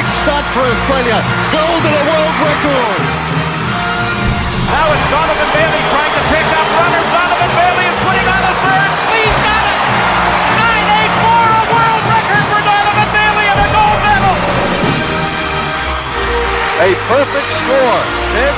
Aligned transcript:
A 0.00 0.02
kickstart 0.02 0.48
for 0.56 0.64
Australia. 0.64 1.20
Gold 1.52 1.84
and 1.84 1.92
a 1.92 2.04
world 2.08 2.36
record. 2.40 3.00
Now 4.72 4.96
it's 4.96 5.06
Donovan 5.12 5.50
Bailey 5.52 5.82
trying 5.92 6.14
to 6.16 6.22
pick 6.32 6.48
up 6.56 6.68
runners. 6.72 7.04
Donovan 7.12 7.52
Bailey 7.52 7.84
is 7.84 7.98
putting 8.00 8.24
on 8.24 8.42
a 8.48 8.54
third. 8.64 8.90
He's 9.12 9.36
got 9.44 9.60
it! 9.60 9.80
984, 10.56 11.52
a 11.52 11.64
world 11.68 12.04
record 12.16 12.44
for 12.48 12.60
Donovan 12.64 13.10
Bailey 13.12 13.44
and 13.44 13.60
a 13.60 13.68
gold 13.76 14.00
medal. 14.00 14.36
A 16.80 16.90
perfect 17.04 17.50
score. 17.60 18.00
10.0 18.40 18.56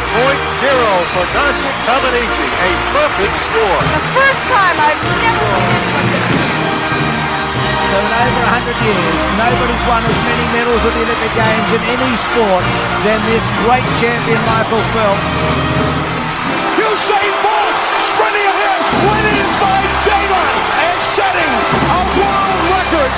for 1.10 1.26
Nadia 1.26 1.72
Comaneci. 1.90 2.46
A 2.54 2.70
perfect 2.94 3.34
score. 3.50 3.80
The 3.82 4.04
first 4.14 4.42
time 4.46 4.76
I've 4.78 5.02
never 5.26 5.42
seen 5.42 5.74
anyone 5.74 6.06
do 6.06 6.22
it. 6.22 6.51
So 7.92 8.00
in 8.00 8.08
over 8.08 8.44
100 8.48 8.88
years, 8.88 9.20
nobody's 9.36 9.84
won 9.84 10.00
as 10.00 10.16
many 10.24 10.46
medals 10.56 10.80
at 10.80 10.96
the 10.96 11.04
Olympic 11.04 11.32
Games 11.36 11.68
in 11.76 11.82
any 11.92 12.12
sport 12.24 12.64
than 13.04 13.20
this 13.28 13.44
great 13.68 13.84
champion 14.00 14.40
Michael 14.48 14.80
Phelps. 14.96 15.28
Usain 16.80 17.34
Bolt 17.44 17.76
sprinting 18.00 18.48
ahead, 18.48 18.80
winning 18.96 19.48
by 19.60 19.76
daylight 20.08 20.56
and 20.88 20.98
setting 21.04 21.52
a 21.84 22.00
world 22.16 22.60
record 22.72 23.12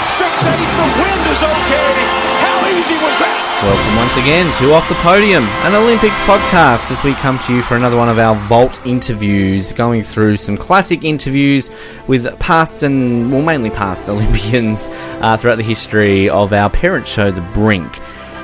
9.68. 0.00 0.56
The 0.80 1.02
wind 1.02 1.30
is 1.30 1.42
okay. 1.42 1.92
How 2.40 2.66
easy 2.68 2.94
was 2.94 3.18
that? 3.20 3.36
Welcome 3.62 3.96
once 3.96 4.16
again 4.16 4.48
to 4.56 4.72
Off 4.72 4.88
the 4.88 4.94
Podium, 4.96 5.44
an 5.68 5.74
Olympics 5.74 6.18
podcast, 6.20 6.90
as 6.90 7.04
we 7.04 7.12
come 7.12 7.38
to 7.40 7.54
you 7.54 7.60
for 7.60 7.76
another 7.76 7.98
one 7.98 8.08
of 8.08 8.18
our 8.18 8.34
Vault 8.48 8.80
interviews, 8.86 9.72
going 9.72 10.02
through 10.02 10.38
some 10.38 10.56
classic 10.56 11.04
interviews 11.04 11.70
with 12.08 12.38
past 12.38 12.82
and, 12.82 13.30
well, 13.30 13.42
mainly 13.42 13.68
past 13.68 14.08
Olympians 14.08 14.88
uh, 15.20 15.36
throughout 15.36 15.56
the 15.56 15.62
history 15.62 16.30
of 16.30 16.54
our 16.54 16.70
parent 16.70 17.06
show, 17.06 17.30
The 17.30 17.42
Brink. 17.52 17.98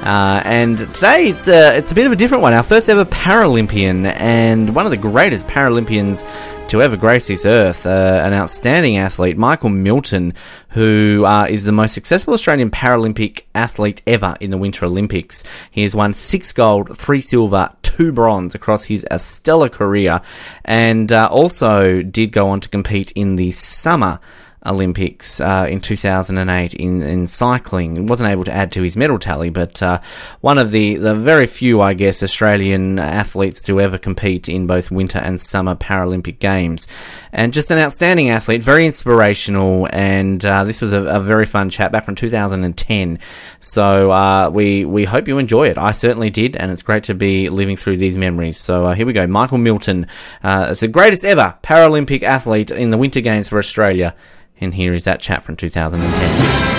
Uh, 0.06 0.40
and 0.44 0.78
today 0.78 1.30
it's 1.30 1.48
a, 1.48 1.76
it's 1.76 1.90
a 1.90 1.94
bit 1.96 2.06
of 2.06 2.12
a 2.12 2.16
different 2.16 2.40
one. 2.40 2.52
Our 2.52 2.62
first 2.62 2.88
ever 2.88 3.04
Paralympian 3.04 4.06
and 4.06 4.72
one 4.72 4.86
of 4.86 4.92
the 4.92 4.96
greatest 4.96 5.48
Paralympians 5.48 6.24
to 6.68 6.80
ever 6.80 6.96
grace 6.96 7.26
this 7.26 7.44
earth, 7.44 7.86
uh, 7.86 8.22
an 8.24 8.32
outstanding 8.32 8.98
athlete, 8.98 9.36
Michael 9.36 9.70
Milton, 9.70 10.34
who 10.68 11.24
uh, 11.26 11.46
is 11.50 11.64
the 11.64 11.72
most 11.72 11.92
successful 11.92 12.34
Australian 12.34 12.70
Paralympic 12.70 13.42
athlete 13.52 14.00
ever 14.06 14.36
in 14.40 14.52
the 14.52 14.58
Winter 14.58 14.86
Olympics. 14.86 15.42
He 15.72 15.82
has 15.82 15.92
won 15.92 16.14
six 16.14 16.52
gold, 16.52 16.96
three 16.96 17.20
silver, 17.20 17.70
two 17.82 18.12
bronze 18.12 18.54
across 18.54 18.84
his 18.84 19.04
stellar 19.16 19.68
career, 19.68 20.20
and 20.64 21.12
uh, 21.12 21.28
also 21.32 22.02
did 22.02 22.30
go 22.30 22.46
on 22.50 22.60
to 22.60 22.68
compete 22.68 23.10
in 23.16 23.34
the 23.34 23.50
summer. 23.50 24.20
Olympics 24.64 25.40
uh, 25.40 25.66
in 25.68 25.80
2008 25.80 26.74
in, 26.74 27.02
in 27.02 27.26
cycling. 27.26 27.96
He 27.96 28.02
wasn't 28.02 28.30
able 28.30 28.44
to 28.44 28.52
add 28.52 28.72
to 28.72 28.82
his 28.82 28.96
medal 28.96 29.18
tally, 29.18 29.50
but 29.50 29.82
uh, 29.82 30.00
one 30.40 30.58
of 30.58 30.70
the, 30.70 30.96
the 30.96 31.14
very 31.14 31.46
few, 31.46 31.80
I 31.80 31.94
guess, 31.94 32.22
Australian 32.22 32.98
athletes 32.98 33.62
to 33.64 33.80
ever 33.80 33.98
compete 33.98 34.48
in 34.48 34.66
both 34.66 34.90
winter 34.90 35.18
and 35.18 35.40
summer 35.40 35.74
Paralympic 35.74 36.38
Games. 36.38 36.88
And 37.32 37.52
just 37.52 37.70
an 37.70 37.78
outstanding 37.78 38.30
athlete, 38.30 38.62
very 38.62 38.86
inspirational, 38.86 39.88
and 39.92 40.44
uh, 40.44 40.64
this 40.64 40.80
was 40.80 40.92
a, 40.92 41.02
a, 41.02 41.20
very 41.20 41.44
fun 41.44 41.70
chat 41.70 41.92
back 41.92 42.04
from 42.04 42.14
2010. 42.14 43.18
So 43.60 44.10
uh, 44.10 44.50
we, 44.50 44.84
we 44.84 45.04
hope 45.04 45.28
you 45.28 45.38
enjoy 45.38 45.68
it. 45.68 45.76
I 45.76 45.90
certainly 45.92 46.30
did, 46.30 46.56
and 46.56 46.72
it's 46.72 46.82
great 46.82 47.04
to 47.04 47.14
be 47.14 47.50
living 47.50 47.76
through 47.76 47.98
these 47.98 48.16
memories. 48.16 48.56
So 48.58 48.86
uh, 48.86 48.94
here 48.94 49.06
we 49.06 49.12
go. 49.12 49.26
Michael 49.26 49.58
Milton 49.58 50.06
uh, 50.42 50.68
is 50.70 50.80
the 50.80 50.88
greatest 50.88 51.24
ever 51.24 51.56
Paralympic 51.62 52.22
athlete 52.22 52.70
in 52.70 52.90
the 52.90 52.98
Winter 52.98 53.20
Games 53.20 53.48
for 53.48 53.58
Australia. 53.58 54.14
And 54.60 54.74
here 54.74 54.94
is 54.94 55.04
that 55.04 55.20
chat 55.20 55.42
from 55.42 55.56
2010. 55.56 56.76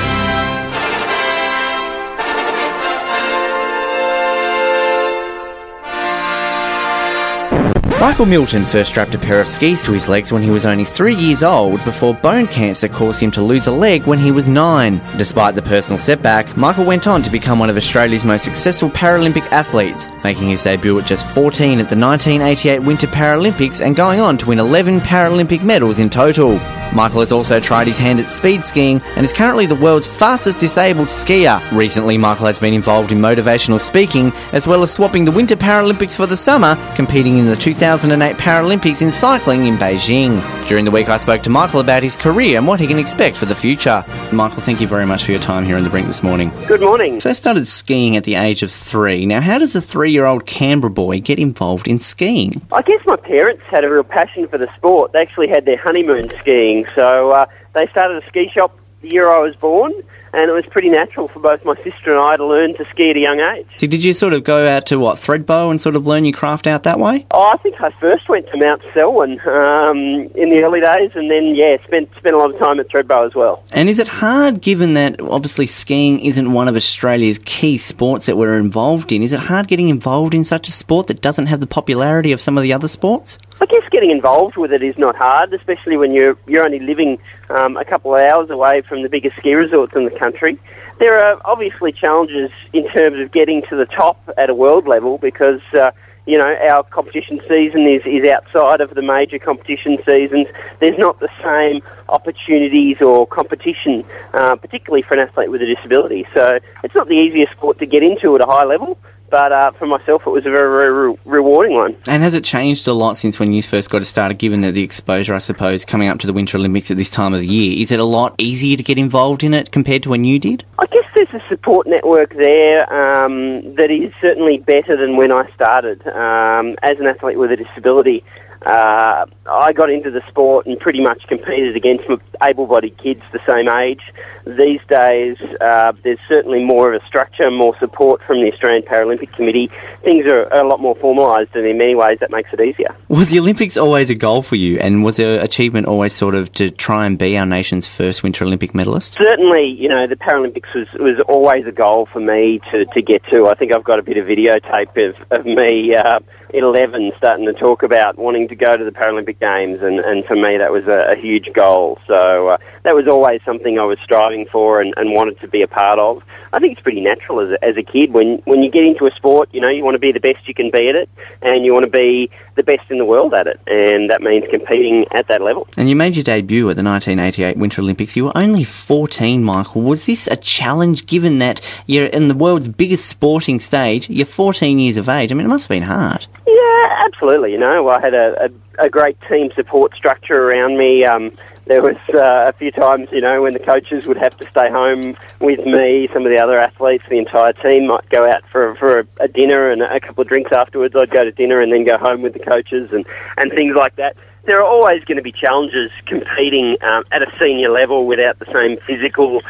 Michael 8.00 8.28
Milton 8.28 8.64
first 8.64 8.92
strapped 8.92 9.16
a 9.16 9.18
pair 9.20 9.42
of 9.42 9.48
skis 9.48 9.84
to 9.84 9.92
his 9.92 10.08
legs 10.08 10.32
when 10.32 10.42
he 10.42 10.50
was 10.50 10.66
only 10.66 10.86
three 10.86 11.16
years 11.16 11.44
old 11.44 11.84
before 11.84 12.14
bone 12.14 12.48
cancer 12.48 12.88
caused 12.88 13.20
him 13.20 13.32
to 13.32 13.42
lose 13.42 13.68
a 13.68 13.72
leg 13.72 14.04
when 14.04 14.18
he 14.18 14.32
was 14.32 14.48
nine. 14.48 15.02
Despite 15.18 15.56
the 15.56 15.62
personal 15.62 16.00
setback, 16.00 16.56
Michael 16.56 16.86
went 16.86 17.06
on 17.06 17.22
to 17.24 17.30
become 17.30 17.60
one 17.60 17.70
of 17.70 17.76
Australia's 17.76 18.24
most 18.24 18.44
successful 18.44 18.90
Paralympic 18.90 19.44
athletes, 19.52 20.08
making 20.24 20.50
his 20.50 20.64
debut 20.64 20.98
at 21.00 21.06
just 21.06 21.28
14 21.28 21.80
at 21.80 21.90
the 21.90 21.98
1988 21.98 22.80
Winter 22.80 23.08
Paralympics 23.08 23.86
and 23.86 23.96
going 23.96 24.20
on 24.20 24.38
to 24.38 24.46
win 24.46 24.60
11 24.60 25.00
Paralympic 25.02 25.64
medals 25.64 26.00
in 26.00 26.10
total. 26.10 26.60
Michael 26.94 27.20
has 27.20 27.32
also 27.32 27.60
tried 27.60 27.88
his 27.88 27.98
hand 27.98 28.20
at 28.20 28.30
speed 28.30 28.64
skiing 28.64 29.02
and 29.16 29.26
is 29.26 29.34
currently 29.34 29.66
the 29.66 29.76
world's 29.76 30.08
fastest 30.08 30.60
disabled 30.60 31.08
skier. 31.08 31.62
Recently, 31.78 32.18
Michael 32.18 32.48
has 32.48 32.60
been 32.60 32.74
involved 32.74 33.12
in 33.12 33.20
motivational 33.20 33.80
speaking 33.80 34.32
as 34.54 34.68
well 34.68 34.84
as 34.84 34.92
swapping 34.92 35.26
the 35.26 35.32
Winter 35.32 35.56
Paralympics 35.56 36.16
for 36.16 36.26
the 36.26 36.38
summer, 36.38 36.76
competing 36.96 37.38
in 37.38 37.46
the 37.46 37.56
2008 37.56 38.38
Paralympics 38.38 39.02
in 39.02 39.12
cycling 39.12 39.66
in 39.66 39.78
Beijing. 39.78 40.42
During 40.68 40.86
the 40.86 40.92
week, 40.92 41.08
I 41.08 41.18
spoke 41.18 41.44
to 41.44 41.50
Michael 41.50 41.80
about 41.80 42.04
his 42.04 42.16
career 42.16 42.58
and 42.58 42.68
what 42.68 42.80
he 42.80 42.88
can 42.88 43.00
expect 43.00 43.38
for 43.38 43.46
the 43.46 43.56
future. 43.56 44.04
Michael, 44.34 44.62
thank 44.62 44.82
you 44.82 44.88
very 44.88 45.06
much 45.06 45.24
for 45.24 45.32
your 45.32 45.40
time 45.40 45.66
here 45.66 45.78
on 45.78 45.84
the 45.84 45.90
Brink 45.90 46.08
this 46.08 46.24
morning. 46.24 46.52
Good 46.68 46.82
morning. 46.82 47.22
First 47.22 47.40
started 47.40 47.68
skiing 47.68 48.18
at 48.18 48.26
the 48.26 48.36
age 48.36 48.64
of 48.64 48.72
three. 48.72 49.26
Now, 49.26 49.40
how 49.40 49.58
does 49.58 49.76
a 49.76 49.82
three-year-old 49.82 50.46
Canberra 50.46 50.92
boy 50.92 51.22
get 51.22 51.40
involved 51.40 51.88
in 51.88 52.00
skiing? 52.00 52.62
I 52.72 52.82
guess 52.82 53.06
my 53.06 53.16
parents 53.16 53.64
had 53.64 53.86
a 53.86 53.90
real 53.90 54.04
passion 54.04 54.48
for 54.48 54.58
the 54.58 54.74
sport. 54.76 55.14
They 55.14 55.22
actually 55.22 55.48
had 55.48 55.66
their 55.66 55.78
honeymoon 55.78 56.30
skiing, 56.40 56.77
so 56.96 57.32
uh, 57.32 57.46
they 57.74 57.88
started 57.88 58.24
a 58.24 58.28
ski 58.28 58.50
shop 58.50 58.78
the 59.02 59.10
year 59.10 59.30
I 59.30 59.40
was 59.40 59.56
born, 59.56 59.94
and 60.34 60.50
it 60.50 60.54
was 60.54 60.66
pretty 60.66 60.90
natural 60.90 61.28
for 61.28 61.40
both 61.40 61.64
my 61.64 61.76
sister 61.76 62.12
and 62.12 62.20
I 62.20 62.36
to 62.38 62.46
learn 62.46 62.74
to 62.76 62.86
ski 62.86 63.12
at 63.12 63.16
a 63.16 63.20
young 63.20 63.40
age. 63.40 63.68
So 63.78 63.88
did 63.88 64.04
you 64.04 64.14
sort 64.14 64.34
of 64.34 64.44
go 64.44 64.68
out 64.68 64.88
to 64.88 64.98
what 64.98 65.18
Thredbo 65.18 65.70
and 65.70 65.80
sort 65.80 65.96
of 65.96 66.08
learn 66.08 66.26
your 66.26 66.34
craft 66.34 66.68
out 66.68 66.84
that 66.84 67.00
way? 67.00 67.26
Oh, 67.32 67.52
I 67.54 67.58
think 67.58 67.80
I 67.82 67.92
first 67.92 68.28
went 68.28 68.48
to 68.50 68.58
Mount 68.58 68.82
Selwyn 68.94 69.40
um, 69.42 69.98
in 70.36 70.50
the 70.50 70.64
early 70.64 70.82
days, 70.82 71.12
and 71.16 71.30
then 71.30 71.56
yeah, 71.56 71.78
spent 71.84 72.10
spent 72.16 72.36
a 72.36 72.40
lot 72.40 72.54
of 72.54 72.60
time 72.60 72.80
at 72.80 72.90
Thredbo 72.90 73.26
as 73.26 73.36
well. 73.36 73.64
And 73.72 73.88
is 73.88 74.00
it 74.00 74.08
hard, 74.08 74.62
given 74.62 74.96
that 74.96 75.20
obviously 75.22 75.68
skiing 75.68 76.20
isn't 76.20 76.52
one 76.52 76.68
of 76.68 76.76
Australia's 76.76 77.40
key 77.40 77.78
sports 77.78 78.26
that 78.26 78.38
we're 78.38 78.58
involved 78.58 79.12
in? 79.12 79.22
Is 79.22 79.32
it 79.32 79.42
hard 79.42 79.68
getting 79.68 79.90
involved 79.90 80.34
in 80.34 80.44
such 80.44 80.68
a 80.68 80.72
sport 80.72 81.08
that 81.08 81.22
doesn't 81.22 81.48
have 81.48 81.60
the 81.60 81.68
popularity 81.68 82.32
of 82.32 82.42
some 82.42 82.58
of 82.58 82.64
the 82.64 82.74
other 82.74 82.88
sports? 82.88 83.38
I 83.60 83.66
guess 83.66 83.90
getting 83.90 84.12
involved 84.12 84.56
with 84.56 84.72
it 84.72 84.84
is 84.84 84.98
not 84.98 85.16
hard, 85.16 85.52
especially 85.52 85.98
when 85.98 86.12
you're 86.14 86.38
you're 86.46 86.64
only 86.64 86.80
living 86.80 87.18
um, 87.50 87.76
a 87.76 87.84
couple 87.84 88.16
of 88.16 88.22
hours 88.22 88.52
away 88.52 88.82
from 88.82 89.02
the 89.02 89.10
biggest 89.10 89.36
ski 89.38 89.56
resorts 89.56 89.96
in 89.96 90.06
the 90.06 90.12
country. 90.12 90.60
There 91.00 91.20
are 91.20 91.42
obviously 91.44 91.92
challenges 91.92 92.52
in 92.72 92.88
terms 92.90 93.20
of 93.20 93.32
getting 93.32 93.64
to 93.64 93.76
the 93.76 93.88
top 93.88 94.30
at 94.38 94.52
a 94.52 94.54
world 94.54 94.88
level 94.88 95.18
because 95.18 95.62
uh, 95.74 95.90
you 96.28 96.38
know 96.38 96.54
our 96.56 96.84
competition 96.84 97.42
season 97.48 97.88
is, 97.88 98.06
is 98.06 98.30
outside 98.30 98.80
of 98.80 98.94
the 98.94 99.02
major 99.02 99.40
competition 99.40 99.98
seasons. 100.06 100.48
There's 100.80 101.00
not 101.00 101.20
the 101.20 101.30
same 101.42 101.82
opportunities 102.10 103.02
or 103.02 103.26
competition, 103.26 104.06
uh, 104.34 104.56
particularly 104.58 105.02
for 105.02 105.16
an 105.16 105.22
athlete 105.22 105.50
with 105.50 105.64
a 105.64 105.66
disability. 105.66 106.28
So 106.32 106.60
it's 106.84 106.94
not 106.94 107.08
the 107.08 107.18
easiest 107.18 107.54
sport 107.54 107.80
to 107.80 107.88
get 107.88 108.04
into 108.04 108.36
at 108.36 108.42
a 108.42 108.46
high 108.46 108.66
level. 108.66 109.00
But 109.30 109.52
uh, 109.52 109.72
for 109.72 109.88
myself, 109.88 110.26
it 110.26 110.30
was 110.30 110.46
a 110.46 110.52
very, 110.52 110.70
very 110.70 111.10
re- 111.10 111.18
rewarding 111.26 111.74
one. 111.74 111.98
And 112.08 112.24
has 112.24 112.34
it 112.34 112.44
changed 112.44 112.88
a 112.88 112.94
lot 112.94 113.18
since 113.18 113.40
when 113.40 113.52
you 113.52 113.62
first 113.62 113.90
got 113.90 114.06
started, 114.06 114.38
given 114.38 114.62
that 114.62 114.72
the 114.72 114.84
exposure, 114.84 115.34
I 115.34 115.40
suppose, 115.40 115.84
coming 115.84 116.08
up 116.08 116.20
to 116.20 116.28
the 116.28 116.34
Winter 116.34 116.58
Olympics 116.58 116.90
at 116.92 116.98
this 116.98 117.10
time 117.10 117.34
of 117.34 117.42
the 117.42 117.48
year? 117.48 117.82
Is 117.82 117.92
it 117.92 118.00
a 118.00 118.06
lot 118.06 118.36
easier 118.38 118.78
to 118.78 118.84
get 118.84 118.98
involved 118.98 119.44
in 119.44 119.54
it 119.54 119.72
compared 119.72 120.04
to 120.04 120.10
when 120.10 120.24
you 120.24 120.40
did? 120.40 120.64
I 120.80 120.86
guess 120.88 121.04
there's 121.14 121.34
a 121.34 121.48
support 121.50 121.88
network 121.88 122.36
there 122.36 122.92
um, 122.92 123.76
that 123.76 123.92
is 123.92 124.14
certainly 124.22 124.60
better 124.60 124.96
than 124.96 125.18
when 125.18 125.32
I 125.32 125.50
started 125.52 126.08
um, 126.08 126.78
as 126.82 127.00
an 127.00 127.08
athlete 127.08 127.38
with 127.38 127.52
a 127.52 127.58
disability. 127.58 128.24
Uh, 128.66 129.26
I 129.50 129.74
got 129.74 129.90
into 129.90 130.12
the 130.12 130.22
sport 130.28 130.66
and 130.66 130.80
pretty 130.80 131.02
much 131.02 131.28
competed 131.28 131.76
against 131.76 132.06
able-bodied 132.42 132.98
kids 132.98 133.24
the 133.32 133.40
same 133.46 133.70
age. 133.70 134.14
These 134.46 134.82
days, 134.88 135.38
uh, 135.62 135.94
there's 136.04 136.20
certainly 136.28 136.64
more 136.64 136.94
of 136.94 137.02
a 137.02 137.06
structure, 137.06 137.50
more 137.52 137.78
support 137.78 138.22
from 138.24 138.42
the 138.42 138.52
Australian 138.52 138.84
Paralympic 138.84 139.32
Committee. 139.34 139.70
Things 140.02 140.26
are 140.26 140.48
a 140.54 140.64
lot 140.64 140.80
more 140.80 140.96
formalised, 140.96 141.56
and 141.56 141.66
in 141.66 141.78
many 141.78 141.96
ways, 141.96 142.20
that 142.20 142.32
makes 142.32 142.54
it 142.54 142.62
easier. 142.62 142.96
Was 143.08 143.30
the 143.30 143.40
Olympics 143.40 143.78
always 143.78 144.10
a 144.10 144.16
goal 144.16 144.42
for 144.42 144.56
you, 144.56 144.80
and 144.80 145.04
was 145.04 145.20
your 145.20 145.40
achievement 145.40 145.88
always 145.88 146.14
sort 146.14 146.36
of 146.36 146.52
to 146.54 146.70
try 146.72 147.06
and 147.06 147.18
be 147.18 147.38
our 147.38 147.46
nation's 147.46 147.88
first 147.88 148.24
Winter 148.24 148.46
Olympic 148.46 148.74
medalist? 148.74 149.14
Certainly, 149.14 149.66
you 149.66 149.90
know, 149.90 150.08
the 150.08 150.16
Paralympics 150.16 150.74
was, 150.74 150.92
was 150.94 151.20
always 151.22 151.66
a 151.66 151.72
goal 151.72 152.06
for 152.06 152.20
me 152.20 152.60
to, 152.72 152.86
to 152.86 153.02
get 153.02 153.24
to. 153.26 153.48
I 153.48 153.56
think 153.56 153.72
I've 153.72 153.84
got 153.84 154.00
a 154.00 154.04
bit 154.04 154.18
of 154.18 154.28
videotape 154.28 155.10
of, 155.10 155.32
of 155.32 155.46
me 155.46 155.96
uh, 155.96 156.20
at 156.50 156.56
11 156.64 157.12
starting 157.18 157.46
to 157.46 157.54
talk 157.54 157.84
about 157.84 158.18
wanting 158.18 158.47
to 158.50 158.56
go 158.56 158.78
to 158.78 158.84
the 158.84 158.92
Paralympic 158.92 159.40
Games, 159.40 159.82
and, 159.82 160.00
and 160.00 160.26
for 160.26 160.36
me 160.36 160.58
that 160.58 160.72
was 160.72 160.88
a, 160.88 161.12
a 161.12 161.16
huge 161.16 161.54
goal. 161.54 162.00
So 162.08 162.50
uh, 162.50 162.58
that 162.84 162.96
was 162.96 163.08
always 163.08 163.42
something 163.44 163.80
I 163.80 163.84
was 163.84 164.00
striving 164.00 164.46
for 164.46 164.82
and, 164.82 164.94
and 164.98 165.14
wanted 165.14 165.40
to 165.42 165.48
be 165.48 165.62
a 165.62 165.68
part 165.68 166.00
of. 166.00 166.24
I 166.54 166.60
think 166.60 166.74
it's 166.74 166.82
pretty 166.82 167.02
natural 167.02 167.40
as 167.40 167.52
a, 167.52 167.64
as 167.64 167.78
a 167.78 167.84
kid 167.84 168.14
when 168.14 168.38
when 168.46 168.64
you 168.64 168.70
get 168.70 168.86
into 168.86 169.06
a 169.06 169.12
sport, 169.12 169.50
you 169.52 169.62
know, 169.62 169.70
you 169.70 169.84
want 169.84 169.96
to 169.96 170.00
be 170.00 170.12
the 170.12 170.20
best 170.20 170.48
you 170.48 170.54
can 170.54 170.72
be 170.72 170.90
at 170.90 170.96
it, 170.96 171.10
and 171.42 171.66
you 171.66 171.74
want 171.74 171.86
to 171.86 171.92
be 171.92 172.30
the 172.58 172.64
best 172.64 172.92
in 172.92 172.98
the 172.98 173.06
world 173.06 173.34
at 173.34 173.48
it, 173.48 173.60
and 173.68 174.10
that 174.10 174.22
means 174.22 174.46
competing 174.50 175.06
at 175.12 175.28
that 175.30 175.42
level. 175.42 175.68
And 175.78 175.88
you 175.88 175.96
made 175.96 176.16
your 176.16 176.24
debut 176.24 176.70
at 176.70 176.76
the 176.76 176.84
1988 176.84 177.56
Winter 177.56 177.82
Olympics. 177.82 178.18
You 178.18 178.26
were 178.26 178.38
only 178.38 178.66
14, 178.66 179.44
Michael. 179.44 179.84
Was 179.84 180.06
this 180.06 180.28
a 180.28 180.36
challenge 180.36 181.06
given 181.06 181.38
that 181.38 181.62
you're 181.86 182.08
in 182.08 182.28
the 182.28 182.36
world's 182.36 182.68
biggest 182.68 183.06
sporting 183.08 183.60
stage? 183.60 184.10
You're 184.10 184.26
14 184.26 184.80
years 184.80 184.98
of 184.98 185.08
age. 185.08 185.32
I 185.32 185.36
mean, 185.36 185.46
it 185.46 185.50
must 185.50 185.68
have 185.68 185.76
been 185.76 185.84
hard. 185.84 186.28
Yeah, 186.46 187.04
absolutely. 187.06 187.54
You 187.54 187.60
know, 187.60 187.88
I 187.88 188.02
had 188.02 188.14
a, 188.14 188.46
a, 188.46 188.86
a 188.86 188.90
great 188.90 189.18
team 189.30 189.52
support 189.54 189.96
structure 189.96 190.50
around 190.50 190.78
me. 190.78 191.06
Um, 191.06 191.32
there 191.68 191.82
was 191.82 191.98
uh, 192.14 192.46
a 192.48 192.54
few 192.54 192.72
times, 192.72 193.10
you 193.12 193.22
know, 193.22 193.42
when 193.42 193.54
the 193.54 193.60
coaches 193.60 194.08
would 194.08 194.18
have 194.18 194.36
to 194.38 194.50
stay 194.50 194.70
home 194.70 195.18
with 195.40 195.66
me. 195.66 196.08
Some 196.14 196.26
of 196.26 196.32
the 196.32 196.40
other 196.40 196.58
athletes, 196.58 197.04
the 197.10 197.18
entire 197.18 197.54
team, 197.54 197.88
might 197.88 198.10
go 198.10 198.30
out 198.30 198.44
for 198.48 198.76
for 198.76 199.00
a, 199.00 199.08
a 199.22 199.28
dinner 199.28 199.70
and 199.70 199.82
a 199.82 200.00
couple 200.00 200.22
of 200.22 200.28
drinks 200.28 200.52
afterwards. 200.52 200.96
I'd 200.96 201.12
go 201.12 201.24
to 201.24 201.32
dinner 201.32 201.62
and 201.62 201.72
then 201.72 201.84
go 201.84 201.98
home 201.98 202.22
with 202.22 202.34
the 202.34 202.40
coaches 202.40 202.92
and 202.94 203.06
and 203.38 203.52
things 203.52 203.76
like 203.76 203.96
that. 203.98 204.16
There 204.46 204.60
are 204.60 204.66
always 204.66 205.04
going 205.04 205.18
to 205.18 205.24
be 205.24 205.34
challenges 205.34 205.92
competing 206.06 206.78
um, 206.82 207.04
at 207.12 207.22
a 207.22 207.32
senior 207.38 207.70
level 207.70 208.08
without 208.08 208.40
the 208.40 208.46
same 208.46 208.78
physical 208.78 209.42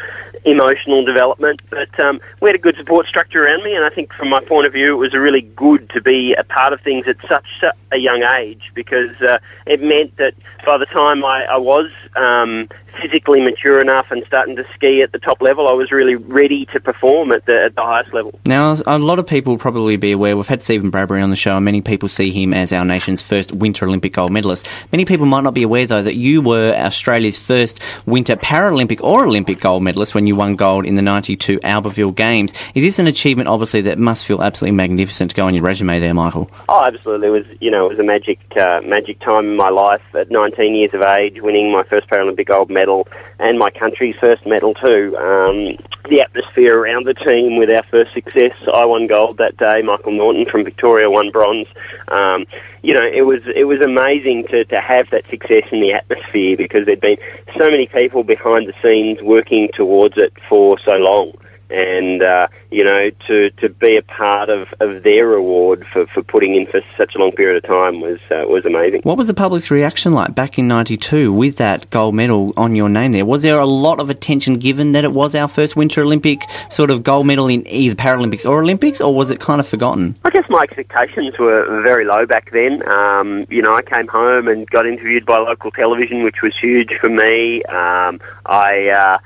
emotional 0.44 1.04
development. 1.04 1.62
But 1.70 1.98
um, 2.00 2.20
we 2.40 2.48
had 2.48 2.56
a 2.56 2.58
good 2.58 2.76
support 2.76 3.06
structure 3.06 3.44
around 3.44 3.64
me, 3.64 3.74
and 3.74 3.84
I 3.84 3.90
think 3.90 4.12
from 4.12 4.28
my 4.28 4.40
point 4.40 4.66
of 4.66 4.72
view, 4.72 4.94
it 4.94 4.98
was 4.98 5.14
really 5.14 5.42
good 5.42 5.90
to 5.90 6.00
be 6.00 6.34
a 6.34 6.44
part 6.44 6.72
of 6.72 6.80
things 6.80 7.06
at 7.06 7.16
such 7.26 7.46
a 7.90 7.96
young 7.96 8.22
age 8.22 8.70
because 8.74 9.20
uh, 9.22 9.38
it 9.66 9.82
meant 9.82 10.16
that 10.16 10.34
by 10.64 10.78
the 10.78 10.86
time 10.86 11.24
I, 11.24 11.44
I 11.44 11.56
was 11.56 11.90
um, 12.16 12.68
physically 13.00 13.40
mature 13.40 13.80
enough 13.80 14.10
and 14.10 14.24
starting 14.26 14.56
to 14.56 14.66
ski 14.74 15.02
at 15.02 15.12
the 15.12 15.18
top 15.18 15.40
level, 15.40 15.68
I 15.68 15.72
was 15.72 15.90
really 15.90 16.16
ready 16.16 16.66
to 16.66 16.80
perform 16.80 17.32
at 17.32 17.46
the, 17.46 17.64
at 17.64 17.74
the 17.74 17.82
highest 17.82 18.12
level. 18.12 18.38
Now, 18.44 18.76
a 18.86 18.98
lot 18.98 19.18
of 19.18 19.26
people 19.26 19.54
will 19.54 19.58
probably 19.58 19.96
be 19.96 20.12
aware, 20.12 20.36
we've 20.36 20.46
had 20.46 20.62
Stephen 20.62 20.90
Bradbury 20.90 21.22
on 21.22 21.30
the 21.30 21.36
show, 21.36 21.56
and 21.56 21.64
many 21.64 21.80
people 21.80 22.08
see 22.08 22.30
him 22.30 22.52
as 22.52 22.72
our 22.72 22.84
nation's 22.84 23.22
first 23.22 23.52
Winter 23.52 23.86
Olympic 23.86 24.12
gold 24.12 24.32
medalist. 24.32 24.68
Many 24.92 25.04
people 25.04 25.26
might 25.26 25.44
not 25.44 25.54
be 25.54 25.62
aware, 25.62 25.86
though, 25.86 26.02
that 26.02 26.16
you 26.16 26.42
were 26.42 26.74
Australia's 26.74 27.38
first 27.38 27.80
Winter 28.06 28.36
Paralympic 28.36 29.02
or 29.02 29.24
Olympic 29.24 29.60
gold 29.60 29.82
medalist 29.82 30.14
when 30.14 30.26
you 30.28 30.36
won 30.36 30.54
gold 30.56 30.86
in 30.86 30.94
the 30.94 31.02
92 31.02 31.58
Albertville 31.60 32.14
Games. 32.14 32.52
Is 32.74 32.84
this 32.84 32.98
an 32.98 33.06
achievement, 33.06 33.48
obviously, 33.48 33.80
that 33.82 33.98
must 33.98 34.26
feel 34.26 34.42
absolutely 34.42 34.76
magnificent 34.76 35.30
to 35.30 35.36
go 35.36 35.46
on 35.46 35.54
your 35.54 35.64
resume 35.64 35.98
there, 35.98 36.14
Michael? 36.14 36.50
Oh, 36.68 36.84
absolutely. 36.84 37.28
It 37.28 37.30
was, 37.30 37.46
you 37.60 37.70
know, 37.70 37.86
it 37.86 37.90
was 37.90 37.98
a 37.98 38.04
magic, 38.04 38.38
uh, 38.56 38.80
magic 38.84 39.18
time 39.20 39.46
in 39.46 39.56
my 39.56 39.70
life 39.70 40.02
at 40.14 40.30
19 40.30 40.74
years 40.74 40.94
of 40.94 41.02
age, 41.02 41.40
winning 41.40 41.72
my 41.72 41.82
first 41.82 42.08
Paralympic 42.08 42.46
gold 42.46 42.70
medal 42.70 43.08
and 43.38 43.58
my 43.58 43.70
country's 43.70 44.16
first 44.16 44.46
medal 44.46 44.74
too. 44.74 45.16
Um, 45.16 45.76
the 46.08 46.20
atmosphere 46.20 46.78
around 46.78 47.04
the 47.04 47.14
team 47.14 47.56
with 47.56 47.70
our 47.70 47.82
first 47.84 48.12
success, 48.12 48.56
I 48.72 48.84
won 48.84 49.06
gold 49.06 49.38
that 49.38 49.56
day. 49.56 49.82
Michael 49.82 50.12
Norton 50.12 50.46
from 50.46 50.64
Victoria 50.64 51.10
won 51.10 51.30
bronze. 51.30 51.68
Um, 52.08 52.46
you 52.82 52.94
know, 52.94 53.04
it 53.06 53.22
was 53.22 53.42
it 53.46 53.64
was 53.64 53.80
amazing 53.80 54.44
to, 54.48 54.64
to 54.66 54.80
have 54.80 55.10
that 55.10 55.26
success 55.28 55.64
in 55.72 55.80
the 55.80 55.92
atmosphere 55.92 56.56
because 56.56 56.86
there'd 56.86 57.00
been 57.00 57.18
so 57.56 57.70
many 57.70 57.86
people 57.86 58.22
behind 58.22 58.68
the 58.68 58.74
scenes 58.82 59.20
working 59.22 59.68
towards 59.74 60.16
it 60.16 60.32
for 60.48 60.78
so 60.80 60.96
long 60.96 61.32
and 61.70 62.22
uh, 62.22 62.48
you 62.70 62.84
know 62.84 63.10
to 63.26 63.50
to 63.50 63.68
be 63.68 63.96
a 63.96 64.02
part 64.02 64.48
of, 64.48 64.72
of 64.80 65.02
their 65.02 65.26
reward 65.26 65.86
for, 65.86 66.06
for 66.06 66.22
putting 66.22 66.54
in 66.54 66.66
for 66.66 66.80
such 66.96 67.14
a 67.14 67.18
long 67.18 67.32
period 67.32 67.56
of 67.56 67.68
time 67.68 68.00
was 68.00 68.18
uh, 68.30 68.44
was 68.48 68.64
amazing. 68.64 69.02
What 69.02 69.18
was 69.18 69.28
the 69.28 69.34
public's 69.34 69.70
reaction 69.70 70.12
like 70.12 70.34
back 70.34 70.58
in 70.58 70.68
'92 70.68 71.32
with 71.32 71.56
that 71.56 71.88
gold 71.90 72.14
medal 72.14 72.52
on 72.56 72.74
your 72.74 72.88
name? 72.88 73.12
There 73.12 73.26
was 73.26 73.42
there 73.42 73.58
a 73.58 73.66
lot 73.66 74.00
of 74.00 74.10
attention 74.10 74.54
given 74.54 74.92
that 74.92 75.04
it 75.04 75.12
was 75.12 75.34
our 75.34 75.48
first 75.48 75.76
Winter 75.76 76.02
Olympic 76.02 76.40
sort 76.70 76.90
of 76.90 77.02
gold 77.02 77.26
medal 77.26 77.48
in 77.48 77.66
either 77.66 77.94
Paralympics 77.94 78.48
or 78.48 78.60
Olympics, 78.60 79.00
or 79.00 79.14
was 79.14 79.30
it 79.30 79.40
kind 79.40 79.60
of 79.60 79.68
forgotten? 79.68 80.16
I 80.24 80.30
guess 80.30 80.48
my 80.48 80.62
expectations 80.62 81.38
were 81.38 81.82
very 81.82 82.04
low 82.04 82.26
back 82.26 82.50
then. 82.50 82.86
Um, 82.88 83.46
you 83.50 83.62
know, 83.62 83.74
I 83.74 83.82
came 83.82 84.08
home 84.08 84.48
and 84.48 84.68
got 84.68 84.86
interviewed 84.86 85.26
by 85.26 85.38
local 85.38 85.70
television, 85.70 86.22
which 86.22 86.42
was 86.42 86.56
huge 86.56 86.94
for 86.98 87.08
me. 87.08 87.62
Um, 87.64 88.20
I 88.46 88.88
uh, 88.88 89.18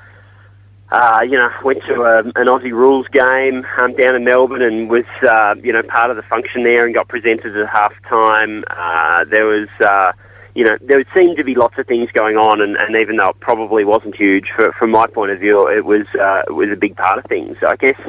uh, 0.93 1.21
you 1.21 1.31
know, 1.31 1.51
went 1.63 1.83
to 1.85 2.03
a, 2.03 2.19
an 2.19 2.47
Aussie 2.47 2.71
rules 2.71 3.07
game 3.07 3.65
um, 3.77 3.93
down 3.93 4.15
in 4.15 4.23
Melbourne 4.23 4.61
and 4.61 4.87
was, 4.91 5.05
uh, 5.23 5.55
you 5.63 5.73
know, 5.73 5.81
part 5.81 6.11
of 6.11 6.17
the 6.17 6.21
function 6.21 6.61
there 6.61 6.85
and 6.85 6.93
got 6.93 7.07
presented 7.07 7.57
at 7.57 7.67
half 7.67 7.99
time. 8.03 8.63
Uh, 8.69 9.25
there 9.25 9.45
was, 9.45 9.69
uh, 9.79 10.11
you 10.53 10.63
know, 10.63 10.77
there 10.81 11.03
seemed 11.15 11.37
to 11.37 11.43
be 11.43 11.55
lots 11.55 11.79
of 11.79 11.87
things 11.87 12.11
going 12.11 12.37
on, 12.37 12.61
and, 12.61 12.77
and 12.77 12.95
even 12.95 13.15
though 13.15 13.29
it 13.29 13.39
probably 13.39 13.83
wasn't 13.83 14.15
huge, 14.15 14.51
for, 14.51 14.71
from 14.73 14.91
my 14.91 15.07
point 15.07 15.31
of 15.31 15.39
view, 15.39 15.67
it 15.67 15.83
was 15.83 16.05
uh, 16.13 16.43
it 16.47 16.53
was 16.53 16.69
a 16.69 16.77
big 16.77 16.95
part 16.95 17.17
of 17.17 17.25
things. 17.25 17.57
I 17.63 17.75
guess, 17.75 17.99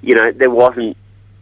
you 0.00 0.14
know, 0.14 0.30
there 0.30 0.48
wasn't 0.50 0.96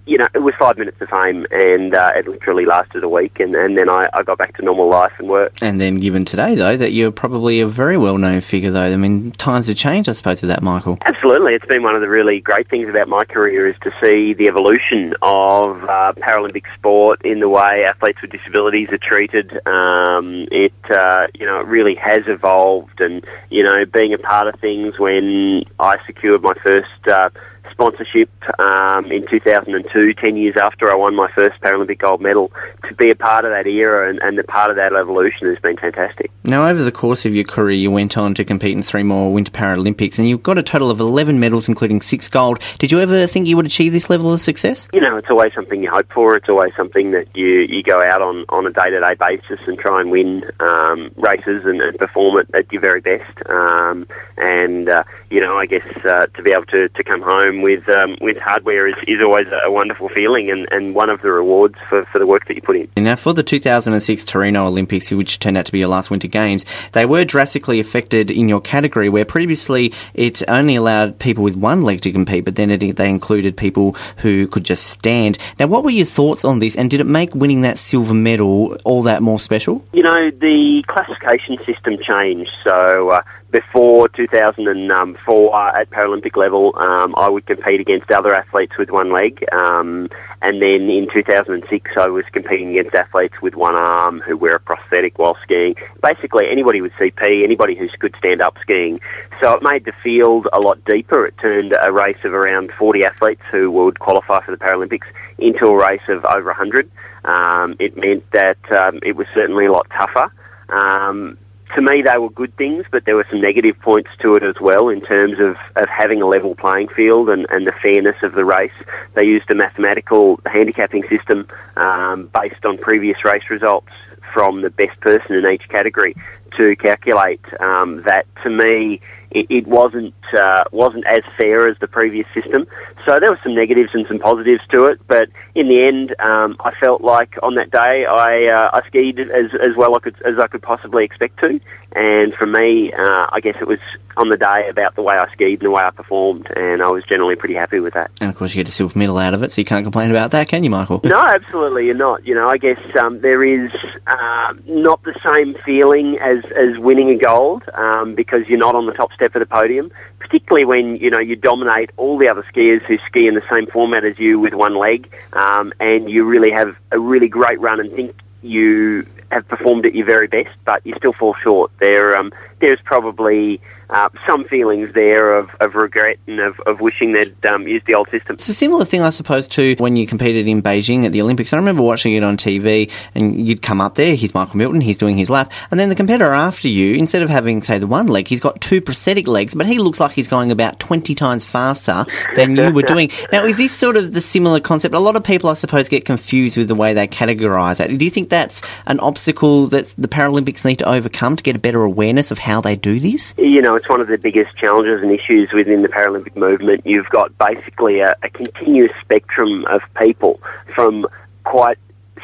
you 0.07 0.19
know, 0.19 0.29
it 0.35 0.39
was 0.39 0.55
five 0.55 0.79
minutes 0.79 1.01
of 1.01 1.09
fame, 1.09 1.47
and 1.51 1.95
uh, 1.95 2.13
it 2.15 2.29
literally 2.29 2.65
lasted 2.65 3.03
a 3.03 3.09
week, 3.09 3.41
and, 3.41 3.55
and 3.55 3.77
then 3.77 3.91
I, 3.91 4.09
I 4.15 4.23
got 4.23 4.39
back 4.39 4.57
to 4.57 4.63
normal 4.63 4.89
life 4.89 5.13
and 5.19 5.29
work. 5.29 5.53
And 5.61 5.81
then, 5.81 5.99
given 5.99 6.25
today, 6.25 6.55
though, 6.55 6.77
that 6.77 6.93
you're 6.93 7.11
probably 7.11 7.61
a 7.61 7.67
very 7.67 7.97
well 7.97 8.17
known 8.17 8.41
figure, 8.41 8.71
though. 8.71 8.83
I 8.83 8.97
mean, 8.97 9.33
times 9.33 9.67
have 9.67 9.77
changed, 9.77 10.09
I 10.09 10.13
suppose, 10.13 10.43
with 10.43 10.49
that, 10.49 10.63
Michael. 10.63 10.99
Absolutely. 11.05 11.55
It's 11.55 11.67
been 11.67 11.83
one 11.83 11.97
of 11.97 12.01
the 12.01 12.09
really 12.09 12.41
great 12.41 12.69
things 12.69 12.89
about 12.89 13.09
my 13.09 13.25
career 13.25 13.67
is 13.67 13.77
to 13.81 13.93
see 14.01 14.33
the 14.33 14.47
evolution 14.47 15.15
of 15.23 15.83
uh, 15.85 16.13
Paralympic 16.17 16.73
sport 16.75 17.23
in 17.23 17.41
the 17.41 17.49
way 17.49 17.85
athletes 17.85 18.23
with 18.23 18.31
disabilities 18.31 18.89
are 18.91 18.99
treated. 18.99 19.67
Um, 19.67 20.47
it, 20.53 20.73
uh, 20.89 21.27
you 21.35 21.47
know, 21.47 21.61
it 21.61 21.67
really 21.67 21.97
has 21.97 22.29
evolved, 22.29 23.01
and, 23.01 23.27
you 23.51 23.65
know, 23.65 23.85
being 23.85 24.15
a 24.15 24.19
part 24.19 24.47
of 24.47 24.61
things 24.61 24.99
when 24.99 25.65
I 25.81 25.99
secured 26.07 26.43
my 26.43 26.55
first 26.55 27.09
uh, 27.09 27.31
sponsorship 27.71 28.31
um, 28.59 29.11
in 29.13 29.27
2002, 29.27 30.15
10 30.15 30.37
years 30.37 30.57
after 30.57 30.91
I 30.91 30.95
won 30.95 31.15
my 31.15 31.31
first 31.31 31.61
Paralympic 31.61 31.99
gold 31.99 32.21
medal. 32.21 32.53
To 32.89 32.95
be 32.95 33.11
a 33.11 33.15
part 33.15 33.45
of 33.45 33.51
that 33.51 33.67
era 33.67 34.09
and, 34.09 34.19
and 34.21 34.39
the 34.39 34.45
part 34.45 34.71
of 34.71 34.77
that 34.77 34.93
evolution 34.95 35.49
has 35.49 35.59
been 35.59 35.77
fantastic. 35.77 36.31
Now, 36.45 36.69
over 36.69 36.85
the 36.85 36.93
course 36.93 37.25
of 37.27 37.35
your 37.35 37.45
career, 37.45 37.77
you 37.77 37.91
went 37.91 38.17
on 38.17 38.35
to 38.35 38.45
compete 38.45 38.77
in 38.77 38.83
three 38.83 39.03
more 39.03 39.33
Winter 39.33 39.51
Paralympics, 39.51 40.19
and 40.19 40.29
you've 40.29 40.43
got 40.43 40.59
a 40.59 40.63
total 40.63 40.91
of 40.91 41.01
11 41.01 41.41
medals, 41.41 41.69
including 41.69 42.01
six 42.01 42.29
gold. 42.29 42.61
Did 42.79 42.93
you 42.93 43.01
ever 43.01 43.27
think 43.27 43.49
you 43.49 43.57
would 43.57 43.67
achieve 43.67 43.93
this 43.93 44.09
level 44.09 44.33
of 44.33 44.41
success? 44.41 44.89
You 44.93 45.01
know, 45.01 45.17
it's 45.17 45.31
always 45.31 45.53
something 45.55 45.83
you 45.83 45.91
hope 45.91 46.13
for. 46.13 46.37
It's 46.37 46.49
always 46.49 46.75
something 46.77 47.11
that 47.11 47.37
you, 47.37 47.47
you 47.47 47.83
go 47.83 48.01
out 48.01 48.23
on, 48.23 48.45
on 48.49 48.67
a 48.67 48.71
day-to-day 48.71 49.15
basis 49.15 49.67
and 49.67 49.79
try 49.79 50.01
and 50.01 50.11
win 50.11 50.45
um, 50.61 51.11
races 51.17 51.65
and, 51.67 51.81
and 51.81 51.99
perform 51.99 52.39
it 52.39 52.49
at 52.55 52.73
your 52.73 52.81
very 52.81 53.01
best. 53.01 53.49
Um, 53.49 54.07
and, 54.37 54.89
uh, 54.89 55.05
you 55.31 55.41
know, 55.41 55.59
I 55.59 55.67
guess 55.67 55.87
uh, 56.05 56.27
to 56.27 56.43
be 56.43 56.53
able 56.53 56.67
to, 56.67 56.89
to 56.89 57.05
come 57.05 57.23
home 57.23 57.56
with 57.63 57.89
um, 57.89 58.17
with 58.21 58.39
hardware 58.39 58.87
is, 58.87 58.97
is 59.07 59.21
always 59.21 59.47
a 59.65 59.71
wonderful 59.71 60.09
feeling 60.09 60.51
and, 60.51 60.67
and 60.73 60.95
one 60.95 61.11
of 61.11 61.23
the 61.23 61.31
rewards 61.31 61.77
for, 61.89 62.05
for 62.07 62.19
the 62.19 62.27
work 62.27 62.47
that 62.47 62.55
you 62.55 62.63
put 62.63 62.77
in. 62.77 62.89
Now, 62.97 63.17
for 63.17 63.33
the 63.33 63.43
2006 63.43 64.25
Torino 64.25 64.67
Olympics, 64.67 65.11
which 65.11 65.39
turned 65.39 65.57
out 65.57 65.67
to 65.67 65.73
be 65.73 65.79
your 65.79 65.89
last 65.89 66.11
Winter 66.11 66.29
Games, 66.29 66.65
they 66.93 67.07
were 67.07 67.25
drastically 67.25 67.81
affected 67.81 68.31
in 68.31 68.49
your 68.49 68.61
category, 68.61 69.09
where 69.09 69.25
previously 69.25 69.93
it 70.15 70.43
only 70.49 70.77
allowed 70.77 71.19
people 71.19 71.45
with 71.45 71.57
one 71.57 71.83
leg 71.83 72.01
to 72.03 72.13
compete, 72.13 72.45
but 72.45 72.57
then 72.57 72.71
it, 72.71 72.97
they 72.97 73.09
included 73.09 73.57
people 73.57 73.93
who 74.19 74.47
could 74.49 74.65
just 74.65 74.87
stand. 74.87 75.39
Now, 75.59 75.67
what 75.67 75.85
were 75.85 75.91
your 75.91 76.07
thoughts 76.07 76.45
on 76.45 76.59
this, 76.59 76.77
and 76.77 76.91
did 76.91 77.01
it 77.01 77.07
make 77.07 77.35
winning 77.35 77.63
that 77.63 77.79
silver 77.79 78.15
medal 78.15 78.77
all 78.85 79.03
that 79.03 79.23
more 79.23 79.41
special? 79.41 79.85
You 79.93 80.03
know, 80.03 80.31
the 80.31 80.85
classification 80.87 81.59
system 81.65 81.99
changed, 81.99 82.53
so 82.65 83.11
uh, 83.11 83.23
before 83.51 84.09
2004 84.09 85.55
uh, 85.55 85.81
at 85.81 85.91
Paralympic 85.91 86.37
level, 86.37 86.77
um, 86.79 87.15
I 87.17 87.29
would 87.29 87.47
compete 87.47 87.81
against 87.81 88.11
other 88.11 88.35
athletes 88.35 88.77
with 88.77 88.91
one 88.91 89.11
leg. 89.11 89.45
Um, 89.53 90.09
and 90.43 90.61
then 90.61 90.91
in 90.91 91.09
2006, 91.09 91.97
I 91.97 92.09
was 92.09 92.25
competing 92.27 92.71
against 92.71 92.95
athletes 92.95 93.41
with 93.41 93.55
one 93.55 93.75
arm 93.75 94.21
who 94.21 94.37
wear 94.37 94.57
a 94.57 94.61
prosthetic 94.61 95.19
while 95.19 95.37
skiing. 95.43 95.77
Basically, 96.03 96.49
anybody 96.49 96.81
with 96.81 96.93
CP, 96.95 97.45
anybody 97.45 97.75
who 97.75 97.89
could 97.99 98.17
stand 98.17 98.41
up 98.41 98.59
skiing. 98.59 99.01
So 99.41 99.55
it 99.55 99.63
made 99.63 99.85
the 99.85 99.93
field 99.93 100.49
a 100.53 100.61
lot 100.61 100.85
deeper. 100.85 101.27
It 101.27 101.39
turned 101.39 101.75
a 101.81 101.93
race 101.93 102.25
of 102.25 102.35
around 102.35 102.73
40 102.73 103.05
athletes 103.05 103.43
who 103.51 103.71
would 103.71 103.99
qualify 103.99 104.43
for 104.43 104.51
the 104.51 104.59
Paralympics 104.59 105.07
into 105.39 105.67
a 105.67 105.77
race 105.77 106.09
of 106.09 106.25
over 106.25 106.47
100. 106.47 106.91
Um, 107.25 107.77
it 107.79 107.97
meant 107.97 108.31
that 108.33 108.59
um, 108.73 109.01
it 109.03 109.17
was 109.17 109.27
certainly 109.35 109.67
a 109.67 109.73
lot 109.73 109.89
tougher. 109.91 110.33
Um, 110.69 111.39
to 111.77 111.83
me, 111.83 112.01
they 112.01 112.17
were 112.17 112.31
good 112.31 112.57
things, 112.57 112.87
but 112.91 113.05
there 113.05 113.17
were 113.17 113.27
some 113.29 113.41
negative 113.41 113.79
points 113.79 114.11
to 114.21 114.35
it 114.35 114.43
as 114.43 114.59
well 114.59 114.89
in 114.89 115.03
terms 115.03 115.39
of, 115.39 115.59
of 115.77 115.89
having 115.91 116.23
a 116.23 116.27
level 116.27 116.55
playing 116.55 116.89
field 116.89 117.29
and, 117.29 117.47
and 117.51 117.67
the 117.67 117.73
fairness 117.73 118.17
of 118.23 118.33
the 118.33 118.47
race. 118.47 118.73
They 119.13 119.25
used 119.25 119.51
a 119.51 119.55
mathematical 119.55 120.41
handicapping 120.47 121.07
system 121.07 121.47
um, 121.77 122.31
based 122.35 122.65
on 122.65 122.79
previous 122.79 123.27
race 123.27 123.51
results 123.51 123.93
from 124.33 124.63
the 124.63 124.71
best 124.71 124.99
person 125.01 125.37
in 125.37 125.47
each 125.47 125.69
category 125.69 126.17
to 126.57 126.77
calculate 126.77 127.41
um, 127.61 128.03
that 128.03 128.27
to 128.43 128.51
me 128.51 129.01
it, 129.31 129.47
it 129.51 129.67
wasn't 129.67 130.15
uh, 130.33 130.65
wasn't 130.73 131.07
as 131.07 131.23
fair 131.37 131.69
as 131.69 131.79
the 131.79 131.89
previous 131.89 132.27
system. 132.33 132.67
So 133.05 133.21
there 133.21 133.31
were 133.31 133.41
some 133.43 133.55
negatives 133.55 133.95
and 133.95 134.07
some 134.07 134.19
positives 134.19 134.67
to 134.69 134.87
it, 134.87 135.01
but 135.07 135.29
in 135.55 135.69
the 135.69 135.85
end, 135.85 136.15
um, 136.21 136.57
I 136.61 136.73
felt 136.73 137.03
like 137.03 137.39
on 137.43 137.55
that 137.57 137.71
day 137.71 138.07
I 138.07 138.47
uh, 138.47 138.71
I 138.73 138.87
skied 138.87 139.19
as 139.19 139.55
as 139.55 139.77
well 139.77 139.95
I 139.95 140.01
could, 140.01 140.21
as 140.23 140.39
I 140.39 140.47
could 140.47 140.63
possibly 140.63 141.05
expect 141.05 141.39
to, 141.41 141.61
and 141.93 142.35
for 142.35 142.47
me, 142.47 142.93
uh, 142.93 143.27
I 143.31 143.41
guess 143.41 143.57
it 143.61 143.67
was 143.67 143.81
on 144.17 144.31
the 144.31 144.37
day 144.37 144.69
about 144.69 144.95
the 144.95 145.03
way 145.03 145.19
I 145.19 145.31
skied 145.33 145.61
and 145.61 145.67
the 145.67 145.71
way 145.71 145.83
I 145.83 145.91
performed, 145.91 146.51
and 146.57 146.83
I 146.83 146.89
was 146.89 147.05
generally 147.05 147.37
pretty 147.37 147.55
happy 147.55 147.81
with 147.81 147.95
that. 147.95 148.11
And 148.21 148.31
of 148.31 148.37
course, 148.37 148.55
you 148.55 148.63
get 148.63 148.69
a 148.69 148.73
silver 148.73 148.99
medal 148.99 149.19
out 149.19 149.35
of 149.35 149.43
it, 149.43 149.53
so 149.53 149.61
you 149.61 149.67
can't 149.67 149.85
complain 149.85 150.11
about 150.11 150.31
that, 150.31 150.49
can 150.49 150.65
you, 150.65 150.71
Michael? 150.71 151.01
No, 151.05 151.21
absolutely, 151.21 151.87
you're 151.87 151.95
not. 151.95 152.27
You 152.27 152.35
know, 152.35 152.49
I 152.49 152.57
guess 152.57 152.81
um, 152.97 153.21
there 153.21 153.45
is 153.45 153.71
um, 154.07 154.63
not 154.67 155.03
the 155.03 155.15
same 155.23 155.55
feeling 155.65 156.19
as, 156.19 156.45
as 156.53 156.79
winning 156.79 157.11
a 157.11 157.17
gold 157.17 157.63
um, 157.75 158.15
because 158.15 158.49
you're 158.49 158.59
not 158.59 158.75
on 158.75 158.87
the 158.87 158.93
top 158.93 159.13
step 159.13 159.35
of 159.35 159.41
the 159.41 159.47
podium, 159.47 159.91
particularly 160.19 160.65
when, 160.65 160.97
you 160.97 161.11
know, 161.11 161.19
you 161.19 161.37
dominate 161.37 161.91
all 161.97 162.19
the 162.19 162.29
other 162.29 162.43
skiers 162.43 162.83
who 162.83 162.99
ski 162.99 163.27
in 163.27 163.35
the 163.35 163.45
same 163.51 163.67
format 163.67 164.05
as 164.05 164.19
you 164.19 164.41
with 164.41 164.55
one 164.55 164.75
leg 164.77 165.13
um, 165.33 165.73
and 165.81 166.11
you 166.11 166.25
really 166.25 166.51
have 166.51 166.77
a 166.93 166.99
really 166.99 167.29
great 167.29 167.61
run 167.61 167.81
and 167.81 167.93
think 167.93 168.15
you 168.43 169.07
have 169.31 169.47
performed 169.49 169.85
at 169.87 169.95
your 169.95 170.07
very 170.07 170.29
best, 170.29 170.57
but 170.65 170.85
you 170.87 170.95
still 170.97 171.13
fall 171.13 171.35
short. 171.35 171.71
There, 171.79 172.17
um, 172.17 172.33
there's 172.61 172.81
probably 172.81 173.61
uh, 173.91 174.09
some 174.27 174.45
feelings 174.45 174.93
there 174.93 175.37
of, 175.37 175.55
of 175.61 175.75
regret 175.75 176.19
and 176.27 176.41
of, 176.41 176.59
of 176.61 176.81
wishing 176.81 177.13
they'd 177.13 177.47
um, 177.47 177.69
used 177.69 177.87
the 177.87 177.95
old 177.95 178.09
system. 178.11 178.35
It's 178.35 178.49
a 178.49 178.55
similar 178.55 178.85
thing, 178.85 179.03
I 179.03 179.11
suppose, 179.11 179.47
to 179.49 179.77
when 179.79 179.97
you 179.97 180.07
competed 180.07 180.49
in 180.49 180.63
Beijing 180.63 181.05
at 181.05 181.13
the 181.13 181.23
Olympics. 181.23 181.53
I 181.53 181.57
remember 181.57 181.83
watching 181.83 182.15
it 182.15 182.23
on 182.23 182.37
TV, 182.37 182.91
and 183.15 183.47
you'd 183.47 183.63
come 183.63 183.81
up 183.81 183.95
there. 183.95 184.15
He's 184.15 184.35
Michael 184.35 184.57
Milton. 184.57 184.81
He's 184.81 184.97
doing 184.97 185.17
his 185.17 185.31
lap, 185.31 185.53
and 185.71 185.79
then 185.79 185.89
the 185.89 185.95
competitor 185.95 186.33
after 186.33 186.69
you, 186.69 186.95
instead 186.95 187.23
of 187.23 187.29
having 187.29 187.63
say 187.63 187.79
the 187.79 187.87
one 187.87 188.07
leg, 188.07 188.29
he's 188.29 188.41
got 188.41 188.61
two 188.61 188.81
prosthetic 188.81 189.29
legs, 189.29 189.55
but 189.55 189.67
he 189.67 189.79
looks 189.79 190.01
like 190.01 190.13
he's 190.13 190.29
going 190.29 190.51
about 190.51 190.81
twenty 190.81 191.15
times 191.15 191.45
faster 191.45 192.05
than 192.35 192.57
you 192.57 192.71
were 192.71 192.83
doing. 192.83 193.11
Now, 193.33 193.45
is 193.45 193.59
this 193.59 193.73
sort 193.73 193.97
of 193.97 194.13
the 194.13 194.21
similar 194.21 194.61
concept? 194.61 194.95
A 194.95 195.01
lot 195.01 195.17
of 195.17 195.25
people, 195.25 195.51
I 195.51 195.55
suppose, 195.55 195.89
get 195.89 196.05
confused 196.05 196.57
with 196.57 196.69
the 196.69 196.75
way 196.75 196.95
they 196.95 197.09
categorise 197.09 197.81
it. 197.81 197.97
Do 197.97 198.05
you 198.05 198.11
think 198.11 198.31
that's 198.31 198.63
an 198.87 199.01
obstacle 199.01 199.67
that 199.69 199.93
the 199.99 200.09
Paralympics 200.09 200.65
need 200.65 200.79
to 200.79 200.89
overcome 200.89 201.37
to 201.37 201.43
get 201.43 201.57
a 201.57 201.59
better 201.59 201.83
awareness 201.83 202.31
of 202.31 202.39
how 202.47 202.61
they 202.61 202.77
do 202.77 203.01
this? 203.01 203.35
You 203.37 203.61
know, 203.61 203.75
it's 203.75 203.89
one 203.89 204.01
of 204.01 204.07
the 204.07 204.19
biggest 204.19 204.57
challenges 204.57 205.03
and 205.03 205.11
issues 205.11 205.53
within 205.53 205.83
the 205.83 205.89
Paralympic 205.89 206.37
movement. 206.37 206.87
You've 206.87 207.09
got 207.09 207.37
basically 207.39 207.99
a, 208.01 208.15
a 208.23 208.31
continuous 208.31 208.93
spectrum 209.01 209.65
of 209.67 209.83
people 209.95 210.41
from 210.73 211.07
quite 211.43 211.77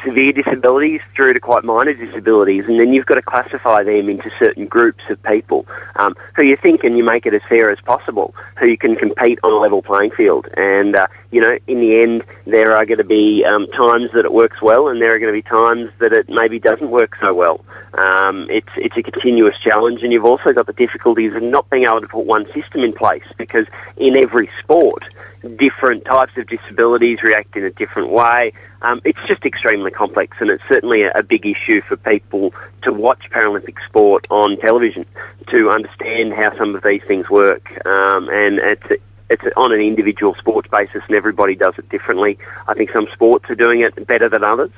severe 0.03 0.31
disabilities 0.31 1.01
through 1.15 1.33
to 1.33 1.39
quite 1.39 1.63
minor 1.63 1.93
disabilities, 1.93 2.65
and 2.67 2.79
then 2.79 2.93
you've 2.93 3.05
got 3.05 3.15
to 3.15 3.21
classify 3.21 3.83
them 3.83 4.09
into 4.09 4.31
certain 4.39 4.65
groups 4.65 5.03
of 5.09 5.21
people 5.23 5.65
um, 5.97 6.15
who 6.35 6.41
you 6.41 6.55
think 6.55 6.83
and 6.83 6.97
you 6.97 7.03
make 7.03 7.25
it 7.25 7.33
as 7.33 7.41
fair 7.43 7.69
as 7.69 7.79
possible, 7.81 8.33
who 8.57 8.67
you 8.67 8.77
can 8.77 8.95
compete 8.95 9.39
on 9.43 9.51
a 9.51 9.57
level 9.57 9.81
playing 9.81 10.11
field. 10.11 10.47
And, 10.55 10.95
uh, 10.95 11.07
you 11.33 11.41
know, 11.41 11.57
in 11.65 11.79
the 11.79 12.01
end, 12.01 12.23
there 12.45 12.75
are 12.75 12.85
going 12.85 12.99
to 12.99 13.03
be 13.03 13.43
um, 13.43 13.65
times 13.71 14.11
that 14.11 14.23
it 14.23 14.31
works 14.31 14.61
well, 14.61 14.87
and 14.87 15.01
there 15.01 15.15
are 15.15 15.19
going 15.19 15.33
to 15.33 15.37
be 15.37 15.41
times 15.41 15.89
that 15.97 16.13
it 16.13 16.29
maybe 16.29 16.59
doesn't 16.59 16.91
work 16.91 17.17
so 17.19 17.33
well. 17.33 17.65
Um, 17.95 18.47
it's, 18.51 18.69
it's 18.77 18.95
a 18.95 19.01
continuous 19.01 19.57
challenge, 19.57 20.03
and 20.03 20.13
you've 20.13 20.25
also 20.25 20.53
got 20.53 20.67
the 20.67 20.73
difficulties 20.73 21.33
of 21.33 21.41
not 21.41 21.67
being 21.71 21.85
able 21.85 22.01
to 22.01 22.07
put 22.07 22.27
one 22.27 22.45
system 22.53 22.81
in 22.81 22.93
place 22.93 23.25
because 23.35 23.65
in 23.97 24.15
every 24.15 24.47
sport, 24.59 25.05
different 25.55 26.05
types 26.05 26.37
of 26.37 26.45
disabilities 26.45 27.23
react 27.23 27.55
in 27.57 27.63
a 27.63 27.71
different 27.71 28.09
way. 28.09 28.53
Um, 28.83 29.01
it's 29.03 29.19
just 29.27 29.43
extremely 29.43 29.89
complex, 29.89 30.37
and 30.39 30.51
it's 30.51 30.63
certainly 30.67 31.01
a, 31.01 31.11
a, 31.13 31.23
big 31.23 31.47
issue 31.47 31.81
for 31.81 31.97
people 31.97 32.53
to 32.83 32.93
watch 32.93 33.29
Paralympic 33.31 33.83
sport 33.85 34.27
on 34.29 34.57
television 34.57 35.05
to 35.47 35.71
understand 35.71 36.33
how 36.33 36.55
some 36.57 36.75
of 36.75 36.83
these 36.83 37.01
things 37.03 37.29
work. 37.29 37.85
Um, 37.87 38.29
and 38.29 38.59
it's 38.59 39.01
it's 39.29 39.43
on 39.55 39.71
an 39.71 39.79
individual 39.79 40.35
sports 40.35 40.67
basis, 40.69 41.03
and 41.07 41.15
everybody 41.15 41.55
does 41.55 41.77
it 41.77 41.89
differently. 41.89 42.37
I 42.67 42.73
think 42.73 42.91
some 42.91 43.07
sports 43.13 43.49
are 43.49 43.55
doing 43.55 43.81
it 43.81 44.07
better 44.07 44.29
than 44.29 44.43
others, 44.43 44.71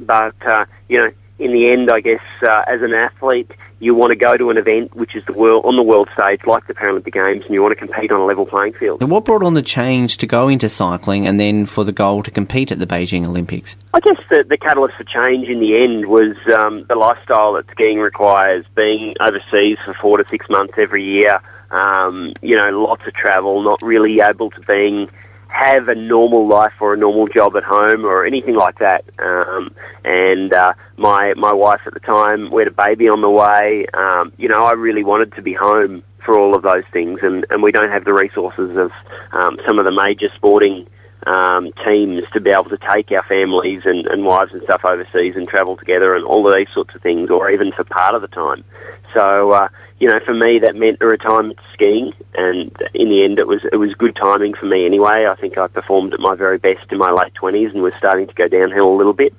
but 0.00 0.34
uh, 0.46 0.66
you 0.88 0.98
know 0.98 1.10
in 1.38 1.52
the 1.52 1.68
end, 1.68 1.90
I 1.90 2.00
guess, 2.00 2.22
uh, 2.42 2.64
as 2.66 2.82
an 2.82 2.92
athlete, 2.92 3.52
you 3.80 3.94
want 3.94 4.10
to 4.10 4.16
go 4.16 4.36
to 4.36 4.50
an 4.50 4.56
event 4.56 4.94
which 4.96 5.14
is 5.14 5.24
the 5.24 5.32
world 5.32 5.64
on 5.64 5.76
the 5.76 5.82
world 5.82 6.08
stage, 6.12 6.44
like 6.46 6.66
the 6.66 6.74
Paralympic 6.74 7.12
Games, 7.12 7.44
and 7.44 7.54
you 7.54 7.62
want 7.62 7.78
to 7.78 7.86
compete 7.86 8.10
on 8.10 8.20
a 8.20 8.24
level 8.24 8.44
playing 8.44 8.72
field. 8.72 9.00
And 9.00 9.10
what 9.10 9.24
brought 9.24 9.44
on 9.44 9.54
the 9.54 9.62
change 9.62 10.16
to 10.18 10.26
go 10.26 10.48
into 10.48 10.68
cycling, 10.68 11.26
and 11.26 11.38
then 11.38 11.66
for 11.66 11.84
the 11.84 11.92
goal 11.92 12.24
to 12.24 12.30
compete 12.30 12.72
at 12.72 12.80
the 12.80 12.86
Beijing 12.86 13.24
Olympics? 13.24 13.76
I 13.94 14.00
guess 14.00 14.18
the, 14.28 14.42
the 14.42 14.58
catalyst 14.58 14.96
for 14.96 15.04
change 15.04 15.48
in 15.48 15.60
the 15.60 15.76
end 15.76 16.06
was 16.06 16.36
um, 16.48 16.84
the 16.84 16.96
lifestyle 16.96 17.52
that 17.52 17.70
skiing 17.70 18.00
requires, 18.00 18.66
being 18.74 19.14
overseas 19.20 19.78
for 19.84 19.94
four 19.94 20.18
to 20.18 20.28
six 20.28 20.48
months 20.48 20.74
every 20.76 21.04
year. 21.04 21.40
Um, 21.70 22.32
you 22.42 22.56
know, 22.56 22.70
lots 22.82 23.06
of 23.06 23.12
travel, 23.12 23.62
not 23.62 23.82
really 23.82 24.20
able 24.20 24.50
to 24.50 24.60
being 24.60 25.08
have 25.48 25.88
a 25.88 25.94
normal 25.94 26.46
life 26.46 26.74
or 26.80 26.94
a 26.94 26.96
normal 26.96 27.26
job 27.26 27.56
at 27.56 27.64
home 27.64 28.04
or 28.04 28.24
anything 28.24 28.54
like 28.54 28.78
that. 28.78 29.04
Um, 29.18 29.74
and 30.04 30.52
uh, 30.52 30.74
my 30.96 31.34
my 31.34 31.52
wife 31.52 31.80
at 31.86 31.94
the 31.94 32.00
time, 32.00 32.50
we 32.50 32.62
had 32.62 32.68
a 32.68 32.72
baby 32.72 33.08
on 33.08 33.20
the 33.20 33.30
way. 33.30 33.86
Um, 33.94 34.32
you 34.36 34.48
know, 34.48 34.64
I 34.64 34.72
really 34.72 35.04
wanted 35.04 35.32
to 35.34 35.42
be 35.42 35.54
home 35.54 36.02
for 36.18 36.38
all 36.38 36.54
of 36.54 36.62
those 36.62 36.84
things, 36.92 37.20
and, 37.22 37.46
and 37.50 37.62
we 37.62 37.72
don't 37.72 37.90
have 37.90 38.04
the 38.04 38.12
resources 38.12 38.76
of 38.76 38.92
um, 39.32 39.58
some 39.64 39.78
of 39.78 39.84
the 39.84 39.90
major 39.90 40.28
sporting 40.34 40.86
um, 41.26 41.72
teams 41.84 42.24
to 42.32 42.40
be 42.40 42.50
able 42.50 42.70
to 42.70 42.78
take 42.78 43.10
our 43.12 43.22
families 43.22 43.84
and, 43.84 44.06
and 44.06 44.24
wives 44.24 44.52
and 44.52 44.62
stuff 44.62 44.84
overseas 44.84 45.36
and 45.36 45.48
travel 45.48 45.76
together 45.76 46.14
and 46.14 46.24
all 46.24 46.46
of 46.46 46.54
these 46.54 46.72
sorts 46.72 46.94
of 46.94 47.02
things, 47.02 47.30
or 47.30 47.50
even 47.50 47.72
for 47.72 47.84
part 47.84 48.14
of 48.14 48.22
the 48.22 48.28
time. 48.28 48.64
So, 49.12 49.50
uh, 49.50 49.68
you 49.98 50.08
know, 50.08 50.20
for 50.20 50.34
me, 50.34 50.60
that 50.60 50.76
meant 50.76 50.98
a 51.00 51.06
retirement 51.06 51.58
skiing, 51.72 52.14
and 52.36 52.70
in 52.94 53.08
the 53.08 53.24
end, 53.24 53.38
it 53.38 53.48
was 53.48 53.64
it 53.72 53.76
was 53.76 53.94
good 53.94 54.14
timing 54.14 54.54
for 54.54 54.66
me 54.66 54.86
anyway. 54.86 55.26
I 55.26 55.34
think 55.34 55.58
I 55.58 55.66
performed 55.66 56.14
at 56.14 56.20
my 56.20 56.34
very 56.34 56.58
best 56.58 56.92
in 56.92 56.98
my 56.98 57.10
late 57.10 57.34
twenties 57.34 57.72
and 57.72 57.82
was 57.82 57.94
starting 57.94 58.26
to 58.26 58.34
go 58.34 58.48
downhill 58.48 58.88
a 58.92 58.96
little 58.96 59.12
bit, 59.12 59.34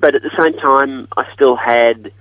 but 0.00 0.14
at 0.14 0.22
the 0.22 0.36
same 0.36 0.58
time, 0.58 1.08
I 1.16 1.30
still 1.32 1.56
had. 1.56 2.12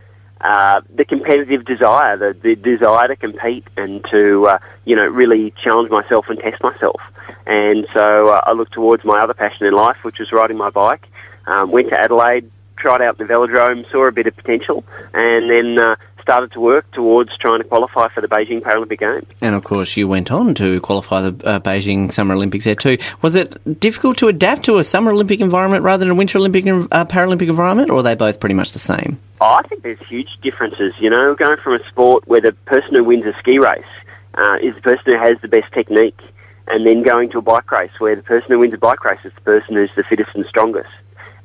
Uh, 0.43 0.81
the 0.93 1.05
competitive 1.05 1.63
desire, 1.63 2.17
the, 2.17 2.33
the 2.33 2.55
desire 2.55 3.07
to 3.07 3.15
compete 3.15 3.65
and 3.77 4.03
to, 4.11 4.45
uh, 4.45 4.59
you 4.83 4.93
know, 4.93 5.07
really 5.07 5.51
challenge 5.51 5.89
myself 5.89 6.29
and 6.29 6.37
test 6.37 6.61
myself. 6.61 7.01
And 7.45 7.87
so 7.93 8.27
uh, 8.27 8.41
I 8.45 8.51
looked 8.51 8.73
towards 8.73 9.05
my 9.05 9.19
other 9.19 9.33
passion 9.33 9.65
in 9.65 9.73
life, 9.73 10.03
which 10.03 10.19
was 10.19 10.33
riding 10.33 10.57
my 10.57 10.69
bike. 10.69 11.07
Um, 11.47 11.71
went 11.71 11.89
to 11.89 11.97
Adelaide, 11.97 12.51
tried 12.83 13.01
out 13.01 13.17
the 13.17 13.23
velodrome, 13.23 13.89
saw 13.89 14.05
a 14.05 14.11
bit 14.11 14.27
of 14.27 14.35
potential, 14.35 14.83
and 15.13 15.49
then 15.49 15.79
uh, 15.79 15.95
started 16.21 16.51
to 16.51 16.59
work 16.59 16.89
towards 16.91 17.35
trying 17.37 17.59
to 17.59 17.63
qualify 17.63 18.09
for 18.09 18.19
the 18.19 18.27
Beijing 18.27 18.59
Paralympic 18.59 18.99
Games. 18.99 19.25
And 19.39 19.55
of 19.55 19.63
course, 19.63 19.95
you 19.95 20.05
went 20.05 20.31
on 20.31 20.53
to 20.55 20.81
qualify 20.81 21.21
the 21.29 21.47
uh, 21.47 21.59
Beijing 21.61 22.11
Summer 22.11 22.35
Olympics 22.35 22.65
there 22.65 22.75
too. 22.75 22.97
Was 23.21 23.35
it 23.35 23.79
difficult 23.79 24.17
to 24.17 24.27
adapt 24.27 24.65
to 24.65 24.79
a 24.79 24.83
Summer 24.83 25.11
Olympic 25.11 25.39
environment 25.39 25.85
rather 25.85 26.01
than 26.03 26.11
a 26.11 26.15
Winter 26.15 26.37
Olympic 26.39 26.67
uh, 26.67 27.05
Paralympic 27.05 27.47
environment, 27.47 27.89
or 27.89 27.99
are 27.99 28.03
they 28.03 28.15
both 28.15 28.41
pretty 28.41 28.55
much 28.55 28.73
the 28.73 28.79
same? 28.79 29.17
Oh, 29.39 29.61
I 29.63 29.67
think 29.67 29.83
there's 29.83 29.99
huge 30.01 30.41
differences. 30.41 30.93
You 30.99 31.09
know, 31.09 31.35
going 31.35 31.57
from 31.57 31.79
a 31.79 31.87
sport 31.87 32.27
where 32.27 32.41
the 32.41 32.51
person 32.65 32.95
who 32.95 33.05
wins 33.05 33.25
a 33.25 33.33
ski 33.39 33.59
race 33.59 33.85
uh, 34.33 34.57
is 34.61 34.75
the 34.75 34.81
person 34.81 35.05
who 35.05 35.17
has 35.17 35.39
the 35.39 35.47
best 35.47 35.71
technique, 35.71 36.19
and 36.67 36.85
then 36.85 37.01
going 37.01 37.29
to 37.29 37.37
a 37.37 37.41
bike 37.41 37.71
race 37.71 37.97
where 37.99 38.17
the 38.17 38.23
person 38.23 38.51
who 38.51 38.59
wins 38.59 38.73
a 38.73 38.77
bike 38.77 39.05
race 39.05 39.23
is 39.23 39.31
the 39.35 39.41
person 39.41 39.75
who's 39.75 39.95
the 39.95 40.03
fittest 40.03 40.35
and 40.35 40.45
strongest 40.45 40.89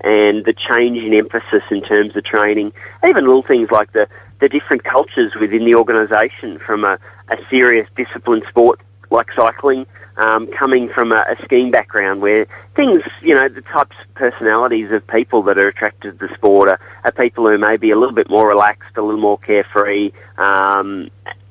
and 0.01 0.45
the 0.45 0.53
change 0.53 0.99
in 0.99 1.13
emphasis 1.15 1.63
in 1.71 1.83
terms 1.83 2.15
of 2.17 2.25
training, 2.25 2.73
even 3.07 3.25
little 3.25 3.43
things 3.43 3.71
like 3.71 3.93
the, 3.93 4.09
the 4.41 4.49
different 4.49 4.85
cultures 4.85 5.35
within 5.35 5.65
the 5.65 5.75
organisation 5.75 6.59
from 6.59 6.85
a, 6.85 6.99
a 7.29 7.39
serious 7.51 7.89
disciplined 7.97 8.45
sport 8.49 8.81
like 9.11 9.33
cycling, 9.33 9.87
um, 10.19 10.47
coming 10.49 10.89
from 10.89 11.13
a, 11.13 11.25
a, 11.29 11.43
skiing 11.45 11.71
background 11.71 12.21
where 12.21 12.47
things, 12.75 13.03
you 13.23 13.35
know, 13.35 13.49
the 13.49 13.63
types 13.63 13.97
of 14.03 14.15
personalities 14.15 14.91
of 14.91 15.07
people 15.07 15.43
that 15.45 15.57
are 15.57 15.69
attracted 15.69 16.19
to 16.19 16.27
the 16.27 16.35
sport 16.35 16.69
are, 16.69 16.81
are 17.05 17.13
people 17.13 17.49
who 17.49 17.57
may 17.57 17.79
be 17.79 17.91
a 17.91 17.97
little 17.97 18.15
bit 18.15 18.29
more 18.29 18.47
relaxed, 18.47 18.97
a 18.97 19.03
little 19.03 19.21
more 19.21 19.39
carefree, 19.39 20.13
um, 20.37 21.09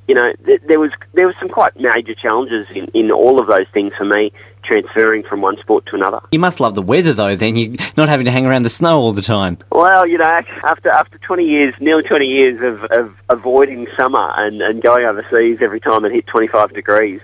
you 0.07 0.15
know, 0.15 0.33
th- 0.45 0.61
there 0.65 0.79
was 0.79 0.91
there 1.13 1.27
was 1.27 1.35
some 1.37 1.49
quite 1.49 1.77
major 1.79 2.13
challenges 2.13 2.69
in, 2.71 2.85
in 2.93 3.11
all 3.11 3.39
of 3.39 3.47
those 3.47 3.67
things 3.73 3.93
for 3.95 4.05
me, 4.05 4.31
transferring 4.67 5.23
from 5.23 5.41
one 5.41 5.57
sport 5.57 5.85
to 5.87 5.95
another. 5.95 6.19
You 6.31 6.39
must 6.39 6.59
love 6.59 6.75
the 6.75 6.81
weather 6.81 7.13
though. 7.13 7.35
Then 7.35 7.55
you're 7.55 7.75
not 7.95 8.09
having 8.09 8.25
to 8.25 8.31
hang 8.31 8.45
around 8.45 8.63
the 8.63 8.69
snow 8.69 8.99
all 8.99 9.13
the 9.13 9.21
time. 9.21 9.57
Well, 9.71 10.05
you 10.05 10.17
know, 10.17 10.25
after 10.25 10.89
after 10.89 11.17
twenty 11.19 11.45
years, 11.45 11.73
nearly 11.79 12.03
twenty 12.03 12.27
years 12.27 12.61
of, 12.61 12.83
of 12.85 13.15
avoiding 13.29 13.87
summer 13.95 14.33
and, 14.35 14.61
and 14.61 14.81
going 14.81 15.05
overseas 15.05 15.59
every 15.61 15.79
time 15.79 16.05
it 16.05 16.11
hit 16.11 16.27
twenty 16.27 16.47
five 16.47 16.73
degrees. 16.73 17.21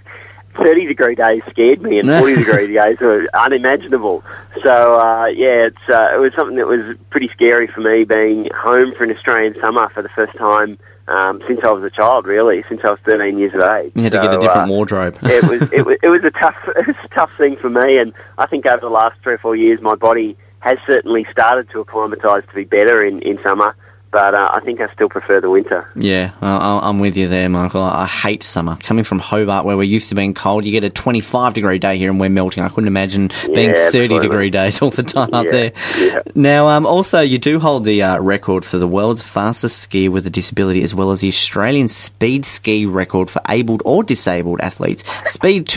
30 0.55 0.85
degree 0.85 1.15
days 1.15 1.41
scared 1.49 1.81
me 1.81 1.97
and 1.97 2.07
40 2.19 2.35
degree 2.35 2.73
days 2.73 2.99
were 2.99 3.27
unimaginable. 3.33 4.23
So, 4.61 4.99
uh, 4.99 5.25
yeah, 5.25 5.65
it's, 5.65 5.89
uh, 5.89 6.11
it 6.13 6.19
was 6.19 6.31
something 6.35 6.57
that 6.57 6.67
was 6.67 6.95
pretty 7.09 7.27
scary 7.29 7.65
for 7.65 7.81
me 7.81 8.03
being 8.03 8.49
home 8.53 8.93
for 8.93 9.03
an 9.03 9.09
Australian 9.09 9.59
summer 9.59 9.89
for 9.89 10.03
the 10.03 10.09
first 10.09 10.35
time 10.35 10.77
um, 11.07 11.41
since 11.47 11.61
I 11.63 11.71
was 11.71 11.83
a 11.83 11.89
child, 11.89 12.25
really, 12.25 12.63
since 12.69 12.83
I 12.83 12.91
was 12.91 12.99
13 13.01 13.37
years 13.37 13.53
of 13.53 13.61
age. 13.61 13.91
You 13.95 14.03
had 14.03 14.13
to 14.13 14.21
get 14.21 14.33
a 14.33 14.37
different 14.37 14.69
uh, 14.69 14.73
wardrobe. 14.73 15.17
it 15.23 15.43
was 15.43 15.61
it 15.71 15.85
was 15.85 15.97
it 16.01 16.09
was 16.09 16.23
a 16.23 16.31
tough 16.31 16.57
it 16.75 16.87
was 16.87 16.95
a 17.03 17.07
tough 17.09 17.35
thing 17.37 17.55
for 17.55 17.69
me, 17.69 17.97
and 17.97 18.13
I 18.37 18.45
think 18.45 18.65
over 18.65 18.81
the 18.81 18.89
last 18.89 19.19
three 19.21 19.33
or 19.33 19.37
four 19.37 19.55
years, 19.55 19.81
my 19.81 19.95
body 19.95 20.37
has 20.59 20.77
certainly 20.85 21.25
started 21.25 21.69
to 21.71 21.81
acclimatise 21.81 22.45
to 22.47 22.55
be 22.55 22.63
better 22.63 23.03
in 23.03 23.21
in 23.21 23.41
summer. 23.43 23.75
But 24.13 24.33
uh, 24.33 24.49
I 24.53 24.59
think 24.61 24.79
I 24.79 24.87
still 24.93 25.09
prefer 25.09 25.41
the 25.41 25.49
winter. 25.49 25.89
Yeah, 25.95 26.31
I- 26.41 26.79
I'm 26.87 26.99
with 26.99 27.17
you 27.17 27.27
there, 27.27 27.49
Michael. 27.49 27.81
I 27.83 28.05
hate 28.05 28.43
summer. 28.43 28.77
Coming 28.81 29.03
from 29.03 29.19
Hobart, 29.19 29.65
where 29.65 29.75
we're 29.75 29.83
used 29.83 30.07
to 30.09 30.15
being 30.15 30.33
cold, 30.33 30.63
you 30.65 30.71
get 30.71 30.83
a 30.85 30.89
25 30.89 31.53
degree 31.53 31.79
day 31.79 31.97
here 31.97 32.09
and 32.11 32.19
we're 32.19 32.29
melting. 32.29 32.63
I 32.63 32.69
couldn't 32.69 32.87
imagine 32.87 33.29
being 33.53 33.71
Yeah, 33.71 33.89
30 33.89 34.05
absolutely. 34.15 34.19
degree 34.27 34.49
days 34.51 34.81
all 34.81 34.91
the 34.91 35.03
time 35.03 35.33
up 35.33 35.47
there. 35.47 35.71
yeah. 35.97 36.21
Now, 36.35 36.67
um, 36.69 36.85
also, 36.85 37.19
you 37.19 37.39
do 37.39 37.59
hold 37.59 37.83
the 37.85 38.01
uh, 38.03 38.19
record 38.19 38.63
for 38.63 38.77
the 38.77 38.87
world's 38.87 39.21
fastest 39.23 39.89
skier 39.89 40.09
with 40.09 40.25
a 40.27 40.29
disability, 40.29 40.83
as 40.83 40.93
well 40.95 41.11
as 41.11 41.21
the 41.21 41.27
Australian 41.27 41.87
speed 41.87 42.45
ski 42.45 42.85
record 42.85 43.29
for 43.31 43.41
abled 43.49 43.81
or 43.83 44.03
disabled 44.03 44.61
athletes. 44.61 45.03
Speed 45.25 45.65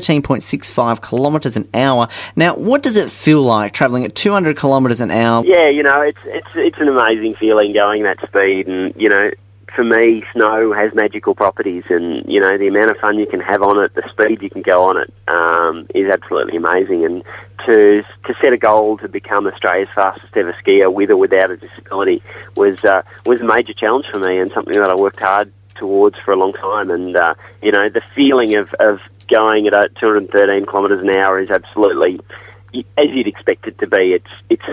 213.65 0.00 1.08
kilometres 1.08 1.56
an 1.56 1.68
hour. 1.74 2.08
Now, 2.36 2.54
what 2.56 2.82
does 2.82 2.96
it 2.96 3.10
feel 3.10 3.42
like 3.42 3.72
travelling 3.72 4.04
at 4.04 4.14
200 4.14 4.56
kilometres 4.58 5.00
an 5.00 5.10
hour? 5.10 5.44
Yeah, 5.44 5.68
you 5.68 5.82
know, 5.82 6.00
it's 6.00 6.18
it's 6.24 6.48
it's 6.54 6.78
an 6.78 6.88
amazing 6.88 7.34
feeling 7.34 7.55
going 7.72 8.02
that 8.04 8.20
speed, 8.26 8.66
and 8.66 8.94
you 9.00 9.08
know, 9.08 9.30
for 9.74 9.84
me, 9.84 10.24
snow 10.32 10.72
has 10.72 10.94
magical 10.94 11.34
properties, 11.34 11.84
and 11.90 12.24
you 12.30 12.40
know, 12.40 12.56
the 12.56 12.68
amount 12.68 12.90
of 12.90 12.96
fun 12.98 13.18
you 13.18 13.26
can 13.26 13.40
have 13.40 13.62
on 13.62 13.78
it, 13.82 13.94
the 13.94 14.08
speed 14.08 14.42
you 14.42 14.50
can 14.50 14.62
go 14.62 14.82
on 14.82 14.96
it, 14.96 15.12
um, 15.28 15.86
is 15.94 16.08
absolutely 16.08 16.56
amazing. 16.56 17.04
And 17.04 17.22
to 17.66 18.02
to 18.24 18.34
set 18.40 18.52
a 18.52 18.56
goal 18.56 18.98
to 18.98 19.08
become 19.08 19.46
Australia's 19.46 19.88
fastest 19.94 20.36
ever 20.36 20.52
skier 20.54 20.92
with 20.92 21.10
or 21.10 21.16
without 21.16 21.50
a 21.50 21.56
disability 21.56 22.22
was 22.56 22.84
uh, 22.84 23.02
was 23.24 23.40
a 23.40 23.44
major 23.44 23.72
challenge 23.72 24.06
for 24.06 24.18
me, 24.18 24.38
and 24.38 24.50
something 24.52 24.74
that 24.74 24.90
I 24.90 24.94
worked 24.94 25.20
hard 25.20 25.52
towards 25.74 26.18
for 26.18 26.32
a 26.32 26.36
long 26.36 26.52
time. 26.54 26.90
And 26.90 27.16
uh, 27.16 27.34
you 27.62 27.72
know, 27.72 27.88
the 27.88 28.02
feeling 28.14 28.54
of 28.54 28.72
of 28.74 29.00
going 29.28 29.66
at 29.66 29.74
uh, 29.74 29.88
213 29.98 30.66
kilometres 30.66 31.02
an 31.02 31.10
hour 31.10 31.40
is 31.40 31.50
absolutely 31.50 32.20
as 32.96 33.08
you'd 33.10 33.26
expect 33.26 33.66
it 33.66 33.78
to 33.78 33.86
be. 33.86 34.14
It's 34.14 34.30
it's 34.48 34.64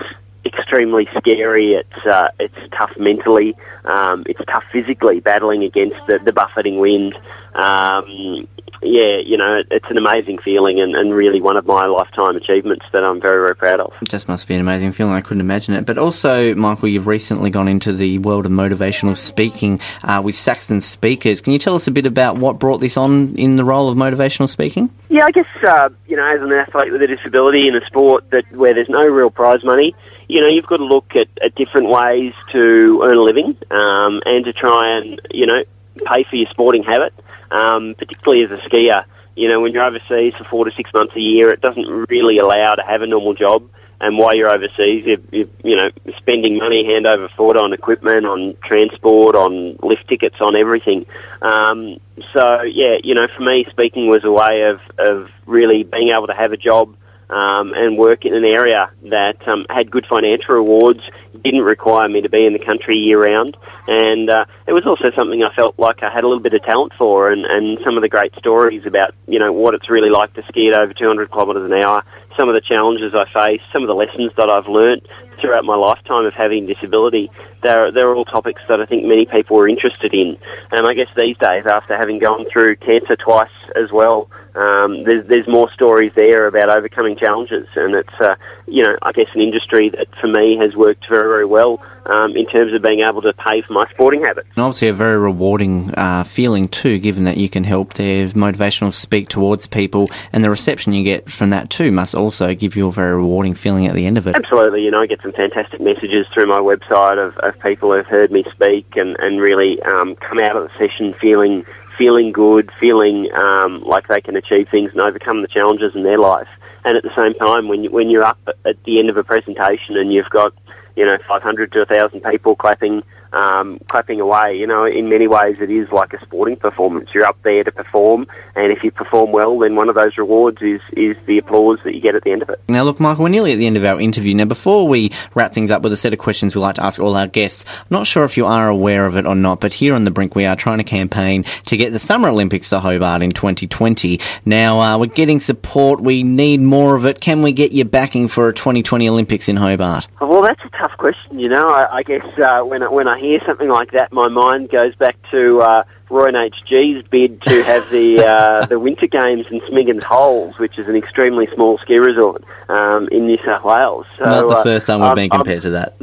extremely 0.44 1.08
scary. 1.16 1.74
It's 1.74 2.06
uh, 2.06 2.30
it's 2.38 2.56
tough 2.72 2.96
mentally. 2.98 3.56
Um, 3.84 4.24
it's 4.26 4.40
tough 4.46 4.64
physically, 4.70 5.20
battling 5.20 5.64
against 5.64 6.06
the, 6.06 6.18
the 6.18 6.32
buffeting 6.32 6.78
wind. 6.78 7.14
Um, 7.54 8.48
yeah, 8.82 9.16
you 9.16 9.36
know, 9.36 9.62
it's 9.70 9.90
an 9.90 9.98
amazing 9.98 10.38
feeling 10.38 10.80
and, 10.80 10.94
and 10.94 11.14
really 11.14 11.40
one 11.40 11.56
of 11.56 11.66
my 11.66 11.86
lifetime 11.86 12.36
achievements 12.36 12.86
that 12.92 13.02
I'm 13.02 13.20
very 13.20 13.42
very 13.42 13.56
proud 13.56 13.80
of. 13.80 13.94
It 14.02 14.08
just 14.08 14.28
must 14.28 14.46
be 14.46 14.54
an 14.54 14.60
amazing 14.60 14.92
feeling. 14.92 15.14
I 15.14 15.20
couldn't 15.20 15.40
imagine 15.40 15.74
it. 15.74 15.86
But 15.86 15.98
also, 15.98 16.54
Michael, 16.54 16.88
you've 16.88 17.06
recently 17.06 17.50
gone 17.50 17.68
into 17.68 17.92
the 17.92 18.18
world 18.18 18.46
of 18.46 18.52
motivational 18.52 19.16
speaking 19.16 19.80
uh, 20.02 20.20
with 20.24 20.34
Saxton 20.34 20.80
Speakers. 20.80 21.40
Can 21.40 21.52
you 21.52 21.58
tell 21.58 21.74
us 21.74 21.86
a 21.86 21.90
bit 21.90 22.06
about 22.06 22.36
what 22.36 22.58
brought 22.58 22.78
this 22.78 22.96
on 22.96 23.34
in 23.36 23.56
the 23.56 23.64
role 23.64 23.88
of 23.88 23.96
motivational 23.96 24.48
speaking? 24.48 24.90
Yeah, 25.08 25.26
I 25.26 25.30
guess 25.30 25.46
uh, 25.62 25.88
you 26.06 26.16
know, 26.16 26.26
as 26.26 26.42
an 26.42 26.52
athlete 26.52 26.92
with 26.92 27.02
a 27.02 27.06
disability 27.06 27.68
in 27.68 27.76
a 27.76 27.84
sport 27.86 28.30
that 28.30 28.50
where 28.52 28.74
there's 28.74 28.88
no 28.88 29.06
real 29.06 29.30
prize 29.30 29.64
money, 29.64 29.94
you 30.28 30.40
know, 30.40 30.48
you've 30.48 30.66
got 30.66 30.78
to 30.78 30.84
look 30.84 31.16
at, 31.16 31.28
at 31.42 31.54
different 31.54 31.88
ways 31.88 32.32
to 32.50 33.02
earn 33.04 33.16
a 33.16 33.22
living 33.22 33.56
um, 33.70 34.22
and 34.26 34.44
to 34.44 34.52
try 34.52 34.96
and 34.96 35.20
you 35.30 35.46
know 35.46 35.64
pay 36.06 36.24
for 36.24 36.36
your 36.36 36.48
sporting 36.48 36.82
habit. 36.82 37.14
Um, 37.50 37.94
particularly 37.94 38.42
as 38.42 38.50
a 38.50 38.56
skier, 38.68 39.04
you 39.36 39.48
know, 39.48 39.60
when 39.60 39.72
you're 39.72 39.84
overseas 39.84 40.34
for 40.34 40.44
four 40.44 40.64
to 40.64 40.72
six 40.72 40.92
months 40.92 41.14
a 41.16 41.20
year, 41.20 41.50
it 41.50 41.60
doesn't 41.60 42.08
really 42.08 42.38
allow 42.38 42.74
to 42.74 42.82
have 42.82 43.02
a 43.02 43.06
normal 43.06 43.34
job. 43.34 43.68
And 44.00 44.18
while 44.18 44.34
you're 44.34 44.50
overseas, 44.50 45.06
you, 45.06 45.24
you, 45.30 45.50
you 45.62 45.76
know, 45.76 45.90
spending 46.16 46.58
money 46.58 46.84
hand 46.84 47.06
over 47.06 47.28
foot 47.28 47.56
on 47.56 47.72
equipment, 47.72 48.26
on 48.26 48.56
transport, 48.62 49.34
on 49.34 49.76
lift 49.82 50.08
tickets, 50.08 50.40
on 50.40 50.56
everything. 50.56 51.06
Um, 51.40 52.00
so 52.32 52.62
yeah, 52.62 52.98
you 53.02 53.14
know, 53.14 53.28
for 53.28 53.42
me, 53.42 53.64
speaking 53.70 54.08
was 54.08 54.24
a 54.24 54.32
way 54.32 54.62
of, 54.62 54.80
of 54.98 55.30
really 55.46 55.84
being 55.84 56.10
able 56.10 56.26
to 56.26 56.34
have 56.34 56.52
a 56.52 56.56
job 56.56 56.96
um, 57.30 57.72
and 57.72 57.96
work 57.96 58.24
in 58.24 58.34
an 58.34 58.44
area 58.44 58.90
that 59.04 59.46
um, 59.48 59.66
had 59.70 59.90
good 59.90 60.06
financial 60.06 60.54
rewards, 60.54 61.02
didn't 61.42 61.62
require 61.62 62.08
me 62.08 62.20
to 62.22 62.28
be 62.28 62.44
in 62.44 62.52
the 62.52 62.58
country 62.58 62.96
year 62.96 63.22
round, 63.22 63.56
and 63.88 64.30
uh, 64.30 64.44
it 64.66 64.72
was 64.72 64.86
also 64.86 65.10
something 65.10 65.42
I 65.42 65.52
felt 65.54 65.78
like 65.78 66.02
I 66.02 66.10
had 66.10 66.24
a 66.24 66.28
little 66.28 66.42
bit 66.42 66.54
of 66.54 66.62
talent 66.62 66.94
for, 66.94 67.30
and, 67.30 67.44
and 67.44 67.78
some 67.84 67.96
of 67.96 68.02
the 68.02 68.08
great 68.08 68.34
stories 68.36 68.86
about 68.86 69.14
you 69.26 69.38
know 69.38 69.52
what 69.52 69.74
it's 69.74 69.90
really 69.90 70.10
like 70.10 70.32
to 70.34 70.42
ski 70.44 70.68
at 70.68 70.74
over 70.74 70.92
200 70.92 71.30
kilometres 71.30 71.70
an 71.70 71.72
hour, 71.72 72.04
some 72.36 72.48
of 72.48 72.54
the 72.54 72.60
challenges 72.60 73.14
I 73.14 73.24
face, 73.26 73.62
some 73.72 73.82
of 73.82 73.88
the 73.88 73.94
lessons 73.94 74.32
that 74.36 74.50
I've 74.50 74.68
learnt 74.68 75.06
throughout 75.38 75.64
my 75.64 75.76
lifetime 75.76 76.24
of 76.24 76.34
having 76.34 76.66
disability. 76.66 77.30
They're 77.62 77.90
they're 77.90 78.14
all 78.14 78.24
topics 78.24 78.62
that 78.68 78.80
I 78.80 78.86
think 78.86 79.04
many 79.04 79.26
people 79.26 79.58
are 79.58 79.68
interested 79.68 80.14
in, 80.14 80.38
and 80.70 80.86
I 80.86 80.94
guess 80.94 81.08
these 81.16 81.36
days 81.38 81.66
after 81.66 81.96
having 81.96 82.18
gone 82.18 82.46
through 82.46 82.76
cancer 82.76 83.16
twice 83.16 83.50
as 83.74 83.90
well. 83.92 84.30
Um, 84.54 85.02
there's 85.04 85.26
there's 85.26 85.48
more 85.48 85.70
stories 85.72 86.12
there 86.14 86.46
about 86.46 86.68
overcoming 86.68 87.16
challenges, 87.16 87.68
and 87.74 87.94
it's 87.94 88.20
uh, 88.20 88.36
you 88.66 88.82
know 88.82 88.96
I 89.02 89.12
guess 89.12 89.28
an 89.34 89.40
industry 89.40 89.88
that 89.90 90.14
for 90.16 90.28
me 90.28 90.56
has 90.56 90.76
worked 90.76 91.08
very 91.08 91.23
very 91.28 91.44
well 91.44 91.82
um, 92.06 92.36
in 92.36 92.46
terms 92.46 92.72
of 92.72 92.82
being 92.82 93.00
able 93.00 93.22
to 93.22 93.32
pay 93.32 93.62
for 93.62 93.72
my 93.72 93.86
sporting 93.90 94.22
habits. 94.22 94.48
And 94.56 94.64
obviously, 94.64 94.88
a 94.88 94.92
very 94.92 95.18
rewarding 95.18 95.94
uh, 95.94 96.24
feeling 96.24 96.68
too, 96.68 96.98
given 96.98 97.24
that 97.24 97.36
you 97.36 97.48
can 97.48 97.64
help 97.64 97.94
their 97.94 98.28
motivational 98.28 98.92
speak 98.92 99.28
towards 99.28 99.66
people, 99.66 100.10
and 100.32 100.44
the 100.44 100.50
reception 100.50 100.92
you 100.92 101.04
get 101.04 101.30
from 101.30 101.50
that 101.50 101.70
too 101.70 101.92
must 101.92 102.14
also 102.14 102.54
give 102.54 102.76
you 102.76 102.88
a 102.88 102.92
very 102.92 103.16
rewarding 103.16 103.54
feeling 103.54 103.86
at 103.86 103.94
the 103.94 104.06
end 104.06 104.18
of 104.18 104.26
it. 104.26 104.36
Absolutely, 104.36 104.84
you 104.84 104.90
know, 104.90 105.00
I 105.00 105.06
get 105.06 105.22
some 105.22 105.32
fantastic 105.32 105.80
messages 105.80 106.26
through 106.28 106.46
my 106.46 106.58
website 106.58 107.18
of, 107.18 107.36
of 107.38 107.58
people 107.60 107.92
who've 107.92 108.06
heard 108.06 108.30
me 108.30 108.44
speak 108.50 108.96
and, 108.96 109.16
and 109.18 109.40
really 109.40 109.82
um, 109.82 110.16
come 110.16 110.38
out 110.38 110.56
of 110.56 110.64
the 110.64 110.78
session 110.78 111.14
feeling 111.14 111.64
feeling 111.96 112.32
good, 112.32 112.72
feeling 112.72 113.32
um, 113.34 113.82
like 113.82 114.08
they 114.08 114.20
can 114.20 114.36
achieve 114.36 114.68
things 114.68 114.90
and 114.92 115.00
overcome 115.00 115.42
the 115.42 115.48
challenges 115.48 115.94
in 115.94 116.02
their 116.02 116.18
life. 116.18 116.48
And 116.84 116.96
at 116.96 117.02
the 117.02 117.14
same 117.14 117.34
time, 117.34 117.68
when 117.68 117.84
you, 117.84 117.90
when 117.90 118.10
you're 118.10 118.24
up 118.24 118.38
at 118.64 118.82
the 118.84 118.98
end 118.98 119.08
of 119.10 119.16
a 119.16 119.24
presentation 119.24 119.96
and 119.96 120.12
you've 120.12 120.30
got 120.30 120.52
you 120.96 121.04
know 121.04 121.18
500 121.26 121.72
to 121.72 121.78
1,000 121.80 122.22
people 122.22 122.56
clapping 122.56 123.02
um, 123.34 123.78
clapping 123.88 124.20
away. 124.20 124.58
You 124.58 124.66
know, 124.66 124.84
in 124.84 125.08
many 125.08 125.26
ways, 125.26 125.56
it 125.60 125.70
is 125.70 125.90
like 125.92 126.12
a 126.14 126.20
sporting 126.20 126.56
performance. 126.56 127.12
You're 127.12 127.26
up 127.26 127.40
there 127.42 127.64
to 127.64 127.72
perform, 127.72 128.26
and 128.54 128.72
if 128.72 128.84
you 128.84 128.90
perform 128.90 129.32
well, 129.32 129.58
then 129.58 129.76
one 129.76 129.88
of 129.88 129.94
those 129.94 130.16
rewards 130.16 130.62
is 130.62 130.80
is 130.92 131.16
the 131.26 131.38
applause 131.38 131.80
that 131.84 131.94
you 131.94 132.00
get 132.00 132.14
at 132.14 132.22
the 132.22 132.32
end 132.32 132.42
of 132.42 132.50
it. 132.50 132.60
Now, 132.68 132.84
look, 132.84 133.00
Michael, 133.00 133.24
we're 133.24 133.30
nearly 133.30 133.52
at 133.52 133.56
the 133.56 133.66
end 133.66 133.76
of 133.76 133.84
our 133.84 134.00
interview. 134.00 134.34
Now, 134.34 134.44
before 134.44 134.86
we 134.88 135.10
wrap 135.34 135.52
things 135.52 135.70
up 135.70 135.82
with 135.82 135.92
a 135.92 135.96
set 135.96 136.12
of 136.12 136.18
questions 136.18 136.54
we 136.54 136.60
like 136.60 136.76
to 136.76 136.84
ask 136.84 137.00
all 137.00 137.16
our 137.16 137.26
guests, 137.26 137.64
I'm 137.68 137.86
not 137.90 138.06
sure 138.06 138.24
if 138.24 138.36
you 138.36 138.46
are 138.46 138.68
aware 138.68 139.06
of 139.06 139.16
it 139.16 139.26
or 139.26 139.34
not, 139.34 139.60
but 139.60 139.74
here 139.74 139.94
on 139.94 140.04
the 140.04 140.10
brink, 140.10 140.34
we 140.34 140.46
are 140.46 140.56
trying 140.56 140.78
to 140.78 140.84
campaign 140.84 141.44
to 141.66 141.76
get 141.76 141.92
the 141.92 141.98
Summer 141.98 142.28
Olympics 142.28 142.70
to 142.70 142.80
Hobart 142.80 143.22
in 143.22 143.32
2020. 143.32 144.20
Now, 144.44 144.80
uh, 144.80 144.98
we're 144.98 145.06
getting 145.06 145.40
support. 145.40 146.00
We 146.00 146.22
need 146.22 146.60
more 146.60 146.94
of 146.94 147.04
it. 147.04 147.20
Can 147.20 147.42
we 147.42 147.52
get 147.52 147.72
your 147.72 147.86
backing 147.86 148.28
for 148.28 148.48
a 148.48 148.54
2020 148.54 149.08
Olympics 149.08 149.48
in 149.48 149.56
Hobart? 149.56 150.06
Well, 150.20 150.42
that's 150.42 150.64
a 150.64 150.68
tough 150.70 150.96
question. 150.96 151.38
You 151.38 151.48
know, 151.48 151.68
I, 151.68 151.96
I 151.96 152.02
guess 152.02 152.38
uh, 152.38 152.62
when 152.62 152.82
I, 152.82 152.88
when 152.88 153.08
I 153.08 153.18
hear 153.24 153.40
something 153.46 153.68
like 153.68 153.92
that, 153.92 154.12
my 154.12 154.28
mind 154.28 154.70
goes 154.70 154.94
back 154.94 155.16
to 155.30 155.60
uh, 155.60 155.84
Roy 156.10 156.28
and 156.28 156.36
HG's 156.36 157.06
bid 157.08 157.40
to 157.42 157.62
have 157.64 157.90
the 157.90 158.24
uh, 158.26 158.66
the 158.66 158.78
Winter 158.78 159.06
Games 159.06 159.46
in 159.50 159.60
Smiggins 159.60 160.02
Holes, 160.02 160.58
which 160.58 160.78
is 160.78 160.88
an 160.88 160.96
extremely 160.96 161.46
small 161.48 161.78
ski 161.78 161.98
resort 161.98 162.44
um, 162.68 163.08
in 163.08 163.26
New 163.26 163.38
South 163.44 163.64
Wales. 163.64 164.06
So, 164.18 164.24
not 164.24 164.42
the 164.48 164.56
uh, 164.56 164.62
first 164.62 164.86
time 164.86 165.00
we've 165.00 165.06
I'm- 165.08 165.16
been 165.16 165.32
I'm- 165.32 165.40
compared 165.40 165.62
to 165.62 165.70
that. 165.70 165.94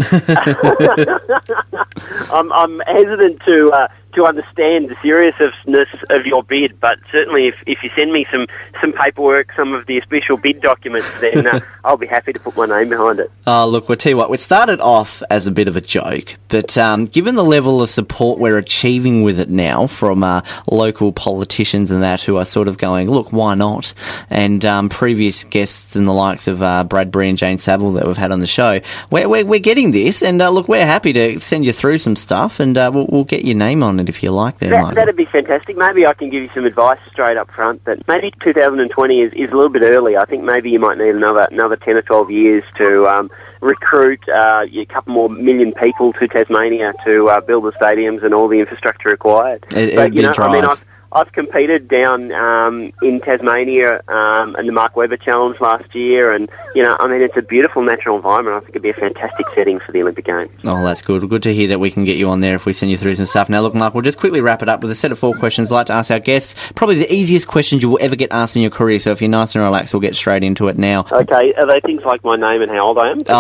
I'm, 2.32 2.52
I'm 2.54 2.80
hesitant 2.82 3.42
to 3.42 3.72
uh, 3.72 3.88
to 4.14 4.26
understand 4.26 4.90
the 4.90 4.96
seriousness 5.02 5.88
of 6.10 6.26
your 6.26 6.44
bid, 6.44 6.80
but 6.80 7.00
certainly 7.12 7.48
if, 7.48 7.56
if 7.66 7.84
you 7.84 7.90
send 7.96 8.12
me 8.12 8.26
some, 8.32 8.48
some 8.80 8.92
paperwork, 8.94 9.54
some 9.54 9.74
of 9.74 9.86
the 9.86 9.98
official 9.98 10.38
bid 10.38 10.62
documents, 10.62 11.22
then 11.22 11.48
uh, 11.48 11.60
I'll 11.84 11.98
be 11.98 12.08
happy 12.08 12.34
to 12.34 12.40
put 12.40 12.56
my 12.56 12.66
name 12.66 12.90
behind 12.90 13.20
it. 13.20 13.32
Oh, 13.48 13.68
look, 13.68 13.88
we'll 13.90 13.98
tell 13.98 14.10
you 14.12 14.18
what, 14.18 14.30
we 14.30 14.38
started 14.38 14.80
off 14.80 15.24
as 15.30 15.48
a 15.48 15.52
bit 15.52 15.68
of 15.68 15.76
a 15.76 15.82
joke, 15.82 16.36
but 16.50 16.78
um, 16.78 17.06
given 17.06 17.36
the 17.36 17.44
level 17.44 17.82
of 17.82 17.90
support 17.90 18.40
we're 18.40 18.58
achieving 18.58 19.24
with 19.24 19.40
it 19.40 19.50
now 19.50 19.88
from 20.02 20.24
uh, 20.24 20.42
local 20.66 21.12
politicians 21.12 21.92
and 21.92 22.02
that 22.02 22.24
who 22.24 22.36
are 22.36 22.44
sort 22.44 22.68
of 22.68 22.80
going, 22.80 23.08
look, 23.08 23.32
why 23.32 23.54
not? 23.54 23.94
And 24.32 24.66
um, 24.66 24.90
previous 24.90 25.44
guests 25.44 25.96
and 25.96 26.08
the 26.08 26.12
likes 26.12 26.48
of 26.48 26.64
uh, 26.64 26.86
Bradbury 26.86 27.30
and 27.30 27.38
Jane 27.38 27.60
Saville 27.60 27.92
that 27.92 28.08
we've 28.08 28.18
had 28.18 28.32
on 28.32 28.40
the 28.40 28.48
show, 28.48 28.82
we're, 29.12 29.30
we're, 29.30 29.46
we're 29.46 29.60
getting 29.60 29.92
this, 29.92 30.24
and 30.24 30.42
uh, 30.42 30.50
look, 30.50 30.68
we're 30.68 30.88
happy 30.88 31.14
to 31.14 31.40
send 31.40 31.66
you 31.66 31.72
through 31.72 32.00
some 32.00 32.16
stuff, 32.16 32.60
and 32.60 32.80
uh, 32.80 32.90
we'll, 32.92 33.06
we'll 33.10 33.24
get 33.24 33.46
your 33.46 33.56
name 33.56 33.84
on 33.84 34.00
it 34.00 34.10
if 34.10 34.24
you 34.24 34.32
like 34.32 34.58
there, 34.58 34.72
That, 34.72 34.96
that'd 34.96 35.16
be 35.16 35.26
fantastic. 35.26 35.78
Maybe 35.78 36.08
I 36.08 36.14
can 36.14 36.32
give 36.32 36.42
you 36.42 36.50
some 36.56 36.66
advice 36.66 36.98
straight 37.12 37.38
up 37.38 37.52
front 37.52 37.86
that 37.86 38.08
maybe 38.08 38.34
2020 38.40 39.22
is, 39.22 39.32
is 39.34 39.52
a 39.52 39.56
little 39.56 39.70
bit 39.70 39.84
early. 39.84 40.18
I 40.18 40.26
think 40.26 40.44
maybe 40.44 40.72
you 40.72 40.80
might 40.80 40.98
need 40.98 41.14
another 41.14 41.48
another 41.52 41.76
10 41.76 41.98
or 41.98 42.02
12 42.02 42.32
years 42.32 42.64
to 42.78 43.06
um, 43.06 43.30
recruit 43.62 44.28
uh, 44.28 44.66
a 44.72 44.86
couple 44.86 45.14
more 45.14 45.30
million 45.30 45.72
people 45.72 46.12
to 46.14 46.28
Tasmania 46.28 46.94
to 47.06 47.30
uh, 47.30 47.40
build 47.42 47.64
the 47.64 47.72
stadiums 47.74 48.24
and 48.24 48.34
all 48.34 48.48
the 48.48 48.60
infrastructure 48.60 49.10
required. 49.10 49.66
It- 49.72 49.96
but 49.96 50.14
you 50.14 50.24
know, 50.24 50.34
I 50.38 50.52
mean. 50.52 50.66
I've, 50.66 50.86
I've 51.14 51.32
competed 51.34 51.88
down 51.88 52.32
um, 52.32 52.92
in 53.02 53.20
Tasmania 53.20 54.02
um, 54.08 54.56
in 54.56 54.66
the 54.66 54.72
Mark 54.72 54.96
Webber 54.96 55.18
Challenge 55.18 55.60
last 55.60 55.94
year, 55.94 56.32
and 56.32 56.50
you 56.74 56.84
know, 56.84 56.96
I 57.00 57.08
mean, 57.08 57.22
it's 57.22 57.36
a 57.36 57.42
beautiful 57.42 57.82
natural 57.82 58.16
environment. 58.16 58.56
I 58.56 58.60
think 58.62 58.70
it'd 58.72 58.82
be 58.82 58.90
a 58.90 58.94
fantastic 58.94 59.46
setting 59.54 59.80
for 59.80 59.92
the 59.92 60.02
Olympic 60.02 60.26
Games. 60.26 60.50
Oh, 60.64 60.84
that's 60.84 61.02
good. 61.02 61.28
Good 61.30 61.44
to 61.44 61.54
hear 61.54 61.68
that 61.70 61.80
we 61.80 61.92
can 61.92 62.06
get 62.06 62.18
you 62.18 62.30
on 62.30 62.40
there 62.40 62.56
if 62.56 62.66
we 62.66 62.74
send 62.74 62.92
you 62.92 62.98
through 62.98 63.16
some 63.16 63.26
stuff. 63.26 63.50
Now, 63.50 63.62
look, 63.62 63.76
Mark, 63.76 63.94
we'll 63.94 64.04
just 64.04 64.18
quickly 64.20 64.42
wrap 64.42 64.62
it 64.62 64.70
up 64.70 64.82
with 64.82 64.92
a 64.92 64.96
set 64.96 65.12
of 65.12 65.20
four 65.20 65.34
questions 65.36 65.70
I'd 65.72 65.76
like 65.76 65.88
to 65.88 65.94
ask 65.94 66.12
our 66.12 66.20
guests. 66.20 66.56
Probably 66.76 66.96
the 66.96 67.14
easiest 67.14 67.48
questions 67.48 67.84
you 67.84 67.90
will 67.90 68.00
ever 68.02 68.16
get 68.16 68.32
asked 68.32 68.56
in 68.56 68.62
your 68.62 68.72
career. 68.72 69.00
So 69.00 69.12
if 69.12 69.22
you're 69.22 69.30
nice 69.30 69.54
and 69.56 69.64
relaxed, 69.64 69.94
we'll 69.94 70.00
get 70.02 70.16
straight 70.16 70.44
into 70.44 70.68
it 70.70 70.78
now. 70.78 71.06
Okay, 71.12 71.54
are 71.56 71.66
they 71.66 71.82
things 71.82 72.04
like 72.04 72.24
my 72.24 72.36
name 72.38 72.62
and 72.62 72.72
how 72.72 72.88
old 72.88 72.98
I 72.98 73.12
am? 73.12 73.20
'Cause 73.20 73.30
I'm 73.30 73.38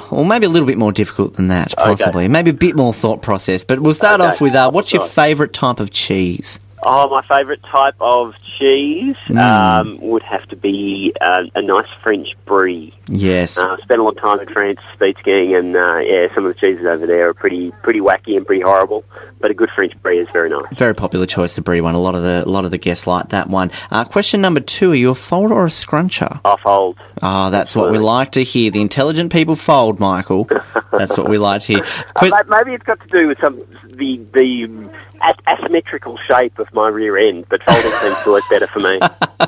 good 0.00 0.06
Oh, 0.12 0.16
well, 0.16 0.24
maybe 0.24 0.46
a 0.46 0.50
little 0.50 0.66
bit 0.66 0.76
more 0.78 0.92
difficult 0.92 1.34
than 1.34 1.48
that, 1.48 1.74
possibly. 1.78 2.28
Maybe 2.28 2.50
a 2.50 2.54
bit 2.54 2.76
more 2.76 2.92
thought 2.92 3.22
process. 3.22 3.64
But 3.64 3.80
we'll 3.80 3.94
start 3.94 4.20
Okay. 4.20 4.28
off 4.30 4.40
with 4.40 4.54
uh, 4.54 4.70
what's 4.70 4.92
your 4.92 5.04
favourite 5.06 5.52
type 5.52 5.80
of 5.80 5.90
cheese? 5.90 6.60
Oh, 6.88 7.08
my 7.08 7.22
favourite 7.22 7.64
type 7.64 7.96
of 8.00 8.36
cheese 8.58 9.16
Hmm. 9.26 9.38
um, 9.38 9.98
would 10.00 10.22
have 10.22 10.46
to 10.48 10.56
be 10.56 11.12
uh, 11.20 11.46
a 11.56 11.60
nice 11.60 11.88
French 12.00 12.36
brie. 12.44 12.94
Yes. 13.08 13.56
Uh, 13.56 13.76
spent 13.78 14.00
a 14.00 14.02
lot 14.02 14.16
of 14.16 14.20
time 14.20 14.40
in 14.40 14.48
France 14.48 14.80
speed 14.94 15.16
skiing, 15.20 15.54
and 15.54 15.76
uh, 15.76 15.98
yeah, 15.98 16.34
some 16.34 16.44
of 16.44 16.54
the 16.54 16.60
cheeses 16.60 16.84
over 16.86 17.06
there 17.06 17.28
are 17.28 17.34
pretty 17.34 17.70
pretty 17.82 18.00
wacky 18.00 18.36
and 18.36 18.44
pretty 18.44 18.62
horrible. 18.62 19.04
But 19.38 19.50
a 19.50 19.54
good 19.54 19.70
French 19.70 20.00
brie 20.02 20.18
is 20.18 20.28
very 20.30 20.50
nice. 20.50 20.64
Very 20.72 20.94
popular 20.94 21.26
choice, 21.26 21.54
the 21.54 21.62
brie 21.62 21.80
one. 21.80 21.94
A 21.94 22.00
lot 22.00 22.14
of 22.16 22.22
the 22.22 22.42
a 22.44 22.50
lot 22.50 22.64
of 22.64 22.72
the 22.72 22.78
guests 22.78 23.06
like 23.06 23.28
that 23.28 23.48
one. 23.48 23.70
Uh, 23.90 24.04
question 24.04 24.40
number 24.40 24.60
two: 24.60 24.90
Are 24.90 24.96
you 24.96 25.10
a 25.10 25.14
folder 25.14 25.54
or 25.54 25.66
a 25.66 25.70
scruncher? 25.70 26.40
I 26.44 26.56
fold. 26.56 26.98
Oh, 27.22 27.50
that's 27.50 27.76
what 27.76 27.92
we 27.92 27.98
like 27.98 28.32
to 28.32 28.42
hear. 28.42 28.70
The 28.70 28.80
intelligent 28.80 29.32
people 29.32 29.54
fold, 29.54 30.00
Michael. 30.00 30.48
That's 30.90 31.16
what 31.16 31.28
we 31.28 31.38
like 31.38 31.62
to 31.62 31.74
hear. 31.74 31.84
Uh, 32.16 32.42
maybe 32.48 32.72
it's 32.74 32.82
got 32.82 32.98
to 33.00 33.06
do 33.06 33.28
with 33.28 33.38
some 33.38 33.62
the 33.84 34.16
the 34.32 34.90
asymmetrical 35.46 36.16
shape 36.18 36.58
of 36.58 36.72
my 36.74 36.88
rear 36.88 37.16
end, 37.16 37.46
but 37.48 37.62
folding 37.62 37.90
seems 37.92 38.22
to 38.24 38.30
work 38.32 38.44
better 38.50 38.66
for 38.66 38.80
me. 38.80 38.98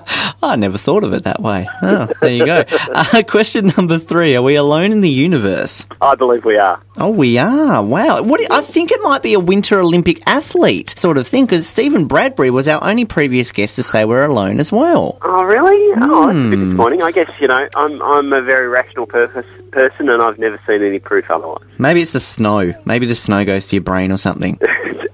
I 0.43 0.57
never 0.57 0.79
thought 0.79 1.05
of 1.05 1.13
it 1.13 1.25
that 1.25 1.41
way. 1.41 1.69
Oh, 1.83 2.09
there 2.21 2.31
you 2.31 2.47
go. 2.47 2.65
Uh, 2.89 3.23
question 3.49 3.73
number 3.77 3.99
three: 3.99 4.37
Are 4.37 4.43
we 4.43 4.57
alone 4.57 4.93
in 4.93 5.01
the 5.01 5.09
universe? 5.09 5.87
I 6.01 6.15
believe 6.15 6.45
we 6.45 6.57
are. 6.59 6.81
Oh, 6.99 7.11
we 7.11 7.39
are. 7.39 7.83
Wow. 7.83 8.23
What? 8.23 8.41
I 8.53 8.61
think 8.61 8.91
it 8.91 9.01
might 9.03 9.23
be 9.23 9.33
a 9.35 9.41
Winter 9.41 9.81
Olympic 9.81 10.23
athlete 10.27 10.95
sort 10.99 11.17
of 11.17 11.27
thing, 11.27 11.47
because 11.47 11.67
Stephen 11.67 12.07
Bradbury 12.07 12.51
was 12.51 12.69
our 12.69 12.83
only 12.85 13.05
previous 13.05 13.51
guest 13.53 13.77
to 13.77 13.83
say 13.83 14.05
we're 14.05 14.25
alone 14.25 14.61
as 14.61 14.71
well. 14.71 15.19
Oh, 15.23 15.45
really? 15.45 15.95
Oh, 16.01 16.27
that's 16.27 16.31
a 16.31 16.33
Hmm. 16.33 16.51
bit 16.51 16.57
disappointing. 16.61 17.03
I 17.03 17.11
guess 17.13 17.31
you 17.41 17.49
know 17.49 17.69
I'm 17.75 18.03
I'm 18.03 18.33
a 18.33 18.43
very 18.43 18.69
rational 18.69 19.07
purpose 19.07 19.47
person, 19.71 20.09
and 20.11 20.21
I've 20.23 20.39
never 20.39 20.61
seen 20.67 20.83
any 20.83 20.99
proof 20.99 21.31
otherwise. 21.31 21.63
Maybe 21.79 22.03
it's 22.03 22.13
the 22.13 22.21
snow. 22.21 22.75
Maybe 22.85 23.07
the 23.07 23.15
snow 23.15 23.45
goes 23.45 23.69
to 23.69 23.77
your 23.77 23.83
brain 23.83 24.13
or 24.13 24.19
something. 24.19 24.59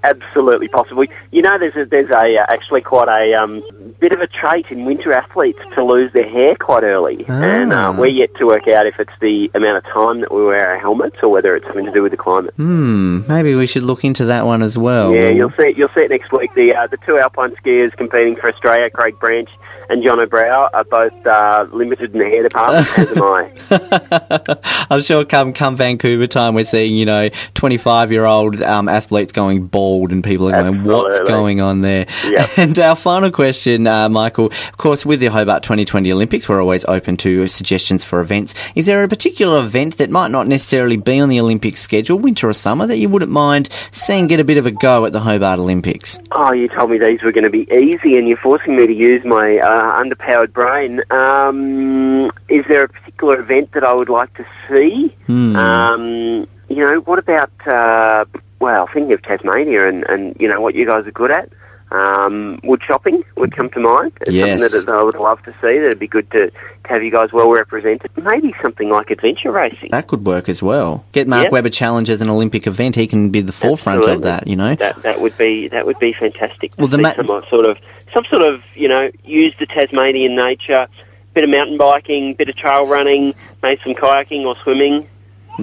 It's 0.05 0.21
absolutely 0.23 0.69
possible. 0.69 1.05
You 1.33 1.41
know, 1.43 1.59
there's 1.59 1.75
a, 1.77 1.87
there's 1.87 2.11
a 2.11 2.37
uh, 2.39 2.45
actually 2.49 2.83
quite 2.83 3.09
a 3.09 3.33
um, 3.35 3.63
bit 4.05 4.13
of 4.13 4.21
a 4.21 4.27
trait 4.27 4.67
in 4.71 4.85
winter 4.85 5.15
athletes 5.15 5.59
to 5.73 5.83
lose 5.83 6.13
their 6.13 6.29
hair 6.29 6.55
quite 6.57 6.83
early, 6.83 7.25
and 7.27 7.73
uh, 7.73 7.91
we're 7.97 8.05
yet 8.05 8.35
to 8.35 8.45
work 8.45 8.69
out 8.69 8.87
if 8.87 9.01
it's 9.01 9.15
the 9.21 9.51
amount 9.55 9.79
of 9.79 9.85
time 9.91 10.21
that 10.21 10.31
we 10.31 10.45
wear 10.45 10.69
our 10.69 10.79
helmets 10.79 11.17
or 11.23 11.31
whether 11.31 11.57
it's 11.57 11.65
something 11.65 11.87
to 11.87 11.91
do 11.91 12.03
with 12.03 12.13
the 12.13 12.19
climate. 12.19 12.53
Hmm. 12.57 13.27
Maybe 13.27 13.55
we 13.55 13.67
should 13.67 13.83
look 13.83 14.05
into 14.05 14.27
that 14.27 14.45
one 14.45 14.61
as 14.61 14.77
well. 14.77 15.15
Yeah, 15.15 15.31
you'll 15.31 15.53
see. 15.53 15.73
You'll 15.75 15.89
see 15.89 16.03
it 16.03 16.11
next 16.11 16.33
week. 16.33 16.53
The 16.53 16.75
uh, 16.75 16.87
the 16.87 16.99
two 16.99 17.17
alpine 17.17 17.53
skiers 17.53 17.97
competing 17.97 18.37
for 18.37 18.51
Australia, 18.51 18.91
Craig 18.91 19.19
Branch 19.19 19.49
and 19.89 20.03
Jono 20.03 20.29
Brauer, 20.29 20.71
are 20.73 20.85
both 20.85 21.27
uh, 21.27 21.67
limited 21.73 22.13
in 22.13 22.19
the 22.19 22.27
hair 22.27 22.43
department, 22.43 22.99
as 22.99 23.17
am 23.17 23.23
I. 23.23 24.87
I'm 24.91 25.03
sure 25.03 25.25
come 25.25 25.53
come 25.53 25.77
Vancouver 25.77 26.27
time, 26.27 26.55
we're 26.55 26.65
seeing 26.65 26.97
you 26.97 27.07
know 27.07 27.29
25 27.55 28.13
year 28.13 28.25
old 28.25 28.61
um, 28.63 28.89
athletes 28.89 29.33
going 29.33 29.67
bald, 29.67 30.13
and 30.13 30.23
people 30.23 30.49
are 30.49 30.63
going, 30.63 30.85
"What's 30.85 31.21
going 31.21 31.61
on 31.61 31.81
there?" 31.81 32.07
Yep. 32.25 32.51
And 32.65 32.79
our 32.79 32.97
final 32.97 33.31
question, 33.31 33.87
uh, 33.87 34.09
Michael. 34.09 34.47
Of 34.47 34.77
course, 34.77 35.05
with 35.05 35.21
the 35.21 35.27
Hobart 35.27 35.63
2020 35.63 36.11
Olympics, 36.13 36.49
we're 36.49 36.61
always 36.61 36.85
open 36.87 37.17
to 37.19 37.47
suggestions 37.47 38.05
for 38.05 38.21
events. 38.21 38.55
Is 38.75 38.87
there 38.87 39.03
a 39.03 39.09
particular 39.09 39.61
event 39.61 39.99
that 39.99 40.09
might 40.09 40.31
not 40.31 40.47
necessarily 40.47 40.97
be 40.97 41.21
on 41.21 41.29
the 41.29 41.41
Olympic 41.41 41.77
schedule, 41.77 42.19
winter 42.19 42.49
or 42.49 42.53
summer, 42.53 42.87
that 42.87 42.99
you 42.99 43.09
wouldn't 43.09 43.31
mind 43.31 43.69
seeing 43.91 44.29
get 44.29 44.41
a 44.41 44.45
bit 44.45 44.57
of 44.57 44.67
a 44.67 44.71
go 44.71 45.05
at 45.05 45.13
the 45.13 45.21
Hobart 45.21 45.59
Olympics? 45.59 46.19
Oh, 46.33 46.53
you 46.53 46.69
told 46.69 46.91
me 46.91 46.99
these 46.99 47.23
were 47.23 47.33
going 47.33 47.45
to 47.45 47.51
be 47.51 47.71
easy, 47.73 48.17
and 48.17 48.29
you're 48.29 48.39
forcing 48.39 48.77
me 48.77 48.87
to 48.87 48.95
use 48.95 49.25
my 49.25 49.59
uh, 49.59 49.74
underpowered 49.77 50.53
brain. 50.53 51.03
Um, 51.11 52.31
is 52.49 52.65
there 52.67 52.85
a 52.85 52.89
particular 52.89 53.41
event 53.41 53.73
that 53.73 53.85
I 53.85 53.93
would 53.93 54.09
like 54.09 54.33
to 54.35 54.47
see? 54.69 55.15
Um, 55.57 56.47
you 56.69 56.77
know, 56.77 57.01
what 57.01 57.19
about, 57.19 57.51
uh, 57.67 58.25
well, 58.61 58.87
thinking 58.87 59.13
of 59.13 59.23
Tasmania 59.23 59.89
and, 59.89 60.05
and, 60.05 60.37
you 60.41 60.49
know, 60.49 60.61
what 60.61 60.75
you 60.75 60.87
guys 60.87 61.07
are 61.07 61.13
good 61.13 61.31
at? 61.31 61.51
Um, 61.91 62.59
wood 62.65 62.81
chopping 62.81 63.23
would 63.37 63.55
come 63.55 63.71
to 63.71 63.79
mind. 63.79 64.13
It's 64.23 64.33
Yes. 64.33 64.61
something 64.61 64.87
that 64.87 64.95
I 64.95 65.03
would 65.03 65.15
love 65.15 65.41
to 65.45 65.53
see. 65.61 65.79
That'd 65.79 65.99
be 65.99 66.09
good 66.09 66.29
to, 66.33 66.51
to 66.51 66.55
have 66.87 67.05
you 67.05 67.11
guys 67.11 67.33
well 67.33 67.51
represented. 67.53 68.11
Maybe 68.17 68.53
something 68.61 68.89
like 68.89 69.11
adventure 69.11 69.53
racing. 69.53 69.91
That 69.93 70.09
could 70.09 70.25
work 70.27 70.49
as 70.49 70.61
well. 70.63 71.05
Get 71.13 71.29
Mark 71.29 71.45
Yeah. 71.45 71.51
Webber 71.51 71.69
Challenge 71.71 72.11
as 72.11 72.21
an 72.21 72.29
Olympic 72.31 72.67
event. 72.67 72.97
He 72.97 73.07
can 73.07 73.29
be 73.31 73.43
the 73.43 73.53
forefront 73.53 74.05
of 74.07 74.23
that. 74.23 74.47
You 74.49 74.57
know. 74.57 74.75
That 74.75 75.03
that 75.03 75.21
would 75.21 75.37
be 75.39 75.69
that 75.69 75.87
would 75.87 75.99
be 76.01 76.13
fantastic. 76.13 76.73
Well, 76.79 76.89
the 76.89 76.99
ma- 76.99 77.15
some 77.15 77.27
sort 77.49 77.67
of 77.67 77.79
some 78.13 78.25
sort 78.25 78.43
of 78.43 78.63
you 78.75 78.89
know 78.89 79.11
use 79.25 79.55
the 79.61 79.67
Tasmanian 79.67 80.35
nature, 80.35 80.89
bit 81.35 81.45
of 81.45 81.51
mountain 81.51 81.77
biking, 81.77 82.35
bit 82.35 82.49
of 82.49 82.57
trail 82.57 82.87
running, 82.87 83.35
maybe 83.63 83.81
some 83.85 83.95
kayaking 83.95 84.45
or 84.47 84.57
swimming. 84.65 85.07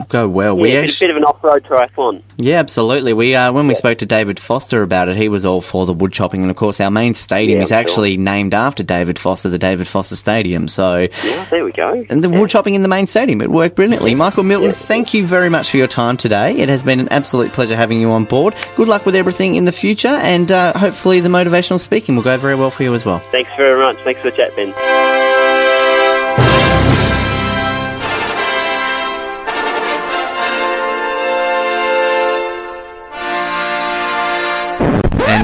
Go 0.08 0.30
well. 0.30 0.56
Yeah, 0.56 0.62
we 0.62 0.72
a 0.72 0.82
bit, 0.82 0.90
actually, 0.90 1.08
bit 1.08 1.12
of 1.12 1.18
an 1.18 1.24
off-road 1.26 1.64
triathlon. 1.66 2.22
Yeah, 2.38 2.60
absolutely. 2.60 3.14
We 3.14 3.36
uh, 3.36 3.52
when 3.52 3.68
we 3.68 3.76
spoke 3.76 3.98
to 4.00 4.06
David 4.06 4.40
Foster 4.40 4.82
about 4.84 5.10
it, 5.10 5.18
he 5.18 5.28
was 5.30 5.46
all 5.46 5.60
for 5.62 5.86
the 5.86 5.94
wood 5.94 6.14
chopping, 6.14 6.42
and 6.42 6.50
of 6.50 6.56
course, 6.56 6.80
our 6.80 6.90
main 6.92 7.14
stadium 7.14 7.58
Yeah, 7.58 7.64
is 7.64 7.70
sure. 7.70 7.78
actually 7.78 8.16
named 8.18 8.54
after 8.54 8.84
David 8.84 9.20
Foster, 9.20 9.50
the 9.50 9.58
David 9.58 9.88
Foster 9.88 10.16
Stadium. 10.16 10.68
So, 10.68 11.08
Yeah, 11.24 11.46
there 11.50 11.66
we 11.66 11.72
go. 11.74 12.06
and 12.10 12.24
the 12.24 12.30
Yeah. 12.30 12.40
wood 12.40 12.50
chopping 12.50 12.76
in 12.76 12.84
the 12.84 12.88
main 12.88 13.06
stadium, 13.08 13.42
it 13.42 13.50
worked 13.52 13.76
brilliantly. 13.76 14.16
Michael 14.16 14.44
Milton, 14.44 14.72
thank 14.72 15.14
you 15.14 15.26
very 15.26 15.50
much 15.50 15.70
for 15.70 15.78
your 15.78 15.88
time 15.88 16.16
today. 16.18 16.56
It 16.58 16.70
has 16.70 16.84
been 16.84 17.00
an 17.02 17.10
absolute 17.12 17.52
pleasure 17.52 17.76
having 17.76 18.00
you 18.00 18.12
on 18.12 18.24
board. 18.26 18.56
Good 18.78 18.88
luck 18.88 19.06
with 19.06 19.16
everything 19.16 19.56
in 19.56 19.66
the 19.66 19.72
future, 19.74 20.08
and 20.22 20.52
uh, 20.52 20.72
hopefully, 20.78 21.20
the 21.20 21.30
motivational 21.30 21.80
speaking 21.80 22.16
will 22.16 22.24
go 22.24 22.38
very 22.38 22.56
well 22.56 22.72
for 22.72 22.84
you 22.84 22.94
as 22.96 23.04
well. 23.06 23.20
Thanks 23.32 23.52
very 23.58 23.80
much. 23.80 23.98
Thanks 24.04 24.22
for 24.22 24.30
the 24.32 24.38
chat, 24.38 24.56
Ben. 24.56 25.41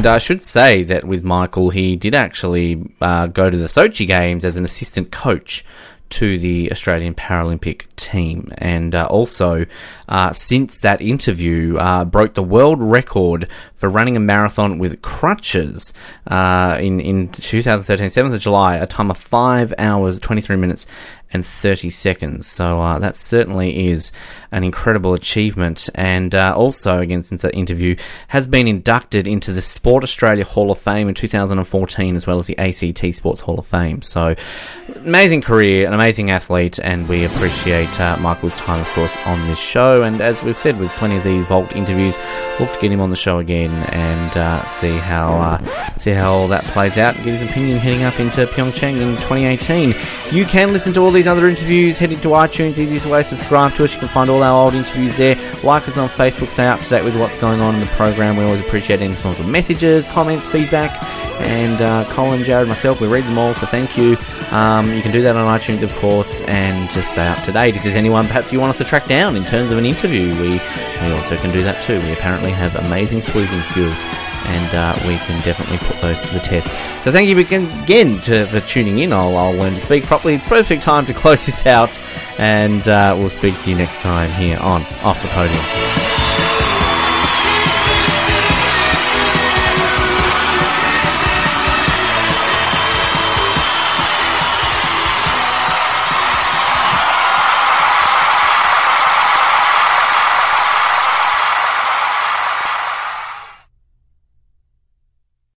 I 0.08 0.17
should 0.17 0.41
say 0.41 0.84
that 0.84 1.04
with 1.04 1.24
Michael, 1.24 1.70
he 1.70 1.96
did 1.96 2.15
actually 2.15 2.89
uh, 3.02 3.28
go 3.28 3.50
to 3.50 3.58
the 3.58 3.65
Sochi 3.65 4.08
Games 4.08 4.43
as 4.46 4.56
an 4.56 4.63
assistant 4.63 5.12
coach 5.12 5.63
to 6.10 6.39
the 6.39 6.72
Australian 6.72 7.13
Paralympic 7.13 7.84
team, 7.96 8.52
and 8.58 8.96
uh, 8.96 9.06
also 9.08 9.65
uh, 10.08 10.32
since 10.32 10.80
that 10.80 11.02
interview, 11.02 11.78
uh, 11.78 12.06
broke 12.06 12.34
the 12.34 12.43
world 12.43 12.82
record 12.82 13.50
for 13.78 13.90
running 13.90 14.18
a 14.18 14.20
marathon 14.20 14.80
with 14.80 15.02
crutches 15.02 15.94
uh, 16.28 16.78
in 16.80 17.00
in 17.00 17.30
2013, 17.30 18.08
7th 18.08 18.34
of 18.34 18.42
July, 18.42 18.76
a 18.76 18.88
time 18.88 19.10
of 19.10 19.18
five 19.18 19.74
hours, 19.78 20.20
23 20.20 20.56
minutes, 20.56 20.86
and 21.34 21.46
30 21.46 21.90
seconds. 21.90 22.48
So 22.48 22.82
uh, 22.82 23.00
that 23.00 23.16
certainly 23.16 23.88
is 23.88 24.12
an 24.52 24.63
incredible 24.63 25.13
achievement. 25.13 25.90
And 25.94 26.34
uh, 26.34 26.54
also, 26.56 27.00
again, 27.00 27.22
since 27.22 27.42
that 27.42 27.54
interview, 27.54 27.98
has 28.30 28.48
been 28.48 28.68
inducted 28.68 29.28
into 29.28 29.52
the 29.52 29.62
Sport 29.62 30.04
Australia 30.04 30.46
Hall 30.46 30.72
of 30.72 30.80
Fame 30.80 31.10
in 31.10 31.16
2014, 31.16 32.16
as 32.16 32.26
well 32.26 32.40
as 32.40 32.48
the 32.48 32.58
ACT 32.58 33.13
Sports 33.13 33.42
Hall 33.42 33.60
of 33.60 33.68
Fame. 33.68 34.02
So, 34.02 34.36
amazing 34.96 35.42
career, 35.42 35.86
an 35.86 35.94
amazing 35.94 36.32
athlete, 36.32 36.80
and 36.80 37.08
we 37.10 37.26
appreciate 37.26 38.00
uh, 38.00 38.18
Michael's 38.22 38.56
time, 38.56 38.80
of 38.80 38.88
course, 38.90 39.18
on 39.28 39.40
this 39.48 39.60
show. 39.60 40.04
And 40.04 40.22
as 40.22 40.42
we've 40.44 40.58
said, 40.58 40.80
with 40.80 40.92
plenty 40.92 41.18
of 41.18 41.24
these 41.24 41.44
Vault 41.44 41.76
interviews, 41.76 42.18
look 42.60 42.72
to 42.72 42.80
get 42.80 42.92
him 42.92 43.02
on 43.02 43.10
the 43.10 43.16
show 43.16 43.40
again 43.40 43.66
and 43.71 44.38
uh, 44.38 44.65
see 44.67 44.97
how 44.97 45.38
uh, 45.39 45.95
see 45.97 46.12
how 46.12 46.32
all 46.32 46.47
that 46.47 46.63
plays 46.65 46.97
out 46.97 47.15
and 47.15 47.23
get 47.23 47.39
his 47.39 47.49
opinion 47.49 47.77
heading 47.77 48.03
up 48.03 48.19
into 48.19 48.45
Pyeongchang 48.45 49.01
in 49.01 49.15
2018. 49.17 49.93
You 50.32 50.45
can 50.45 50.73
listen 50.73 50.93
to 50.93 51.01
all 51.01 51.12
these 51.12 51.27
other 51.27 51.47
interviews. 51.47 51.97
Head 51.97 52.12
into 52.12 52.30
iTunes, 52.30 52.77
easiest 52.77 53.06
way 53.06 53.23
subscribe 53.23 53.73
to 53.75 53.84
us. 53.84 53.93
You 53.93 53.99
can 53.99 54.10
find 54.10 54.30
all 54.30 54.43
our 54.43 54.65
old 54.65 54.73
interviews 54.73 55.17
there. 55.17 55.36
Like 55.63 55.88
us 55.88 55.98
on 55.98 56.10
Facebook, 56.10 56.50
stay 56.52 56.67
up 56.67 56.80
to 56.82 56.89
date 56.89 57.04
with 57.04 57.17
what's 57.20 57.38
going 57.38 57.62
on 57.62 57.74
in 57.76 57.82
the 57.82 57.88
program. 57.88 58.38
We 58.38 58.43
always 58.43 58.62
appreciate 58.62 59.02
any 59.02 59.15
sorts 59.15 59.39
of 59.39 59.48
messages, 59.48 60.08
comments, 60.08 60.46
feedback. 60.46 61.02
And 61.41 61.82
uh, 61.82 62.06
Colin, 62.10 62.43
Jared, 62.43 62.67
myself, 62.67 63.02
we 63.02 63.08
read 63.08 63.24
them 63.24 63.38
all, 63.38 63.54
so 63.54 63.65
thank 63.65 63.98
you. 63.98 64.17
Um, 64.52 64.91
you 64.93 65.02
can 65.02 65.12
do 65.12 65.22
that 65.22 65.36
on 65.36 65.60
iTunes, 65.60 65.84
of 65.84 65.93
course, 65.96 66.41
and 66.43 66.89
just 66.91 67.12
stay 67.12 67.28
up 67.28 67.43
to 67.43 67.52
date. 67.52 67.76
If 67.76 67.84
there's 67.84 67.96
anyone 67.96 68.28
perhaps 68.28 68.54
you 68.54 68.60
want 68.60 68.70
us 68.70 68.78
to 68.78 68.84
track 68.84 69.08
down 69.08 69.36
in 69.36 69.46
terms 69.46 69.72
of 69.72 69.78
an 69.78 69.86
interview, 69.86 70.30
we, 70.41 70.52
we 70.52 71.13
also 71.13 71.38
can 71.38 71.52
do 71.52 71.63
that 71.63 71.82
too. 71.82 72.00
We 72.02 72.13
apparently 72.13 72.52
have 72.52 72.76
amazing 72.76 73.22
sleuthing 73.22 73.62
skills 73.62 74.02
and 74.48 74.76
uh, 74.76 74.96
we 75.08 75.18
can 75.18 75.42
definitely 75.44 75.78
put 75.80 76.00
those 76.02 76.26
to 76.26 76.34
the 76.34 76.40
test. 76.40 76.70
So 77.04 77.12
thank 77.12 77.30
you 77.30 77.38
again, 77.40 78.22
to, 78.22 78.46
for 78.46 78.60
tuning 78.62 79.00
in. 79.00 79.14
I'll, 79.14 79.36
I'll 79.36 79.54
learn 79.54 79.74
to 79.74 79.80
speak 79.80 80.06
properly. 80.06 80.38
Perfect 80.40 80.82
time 80.82 81.06
to 81.06 81.14
close 81.22 81.46
this 81.46 81.66
out, 81.66 82.00
and 82.40 82.88
uh, 82.88 83.16
we'll 83.18 83.30
speak 83.30 83.60
to 83.62 83.70
you 83.70 83.78
next 83.78 84.02
time 84.02 84.30
here 84.32 84.58
on 84.60 84.84
Off 85.04 85.22
the 85.22 85.28
Podium. 85.30 86.16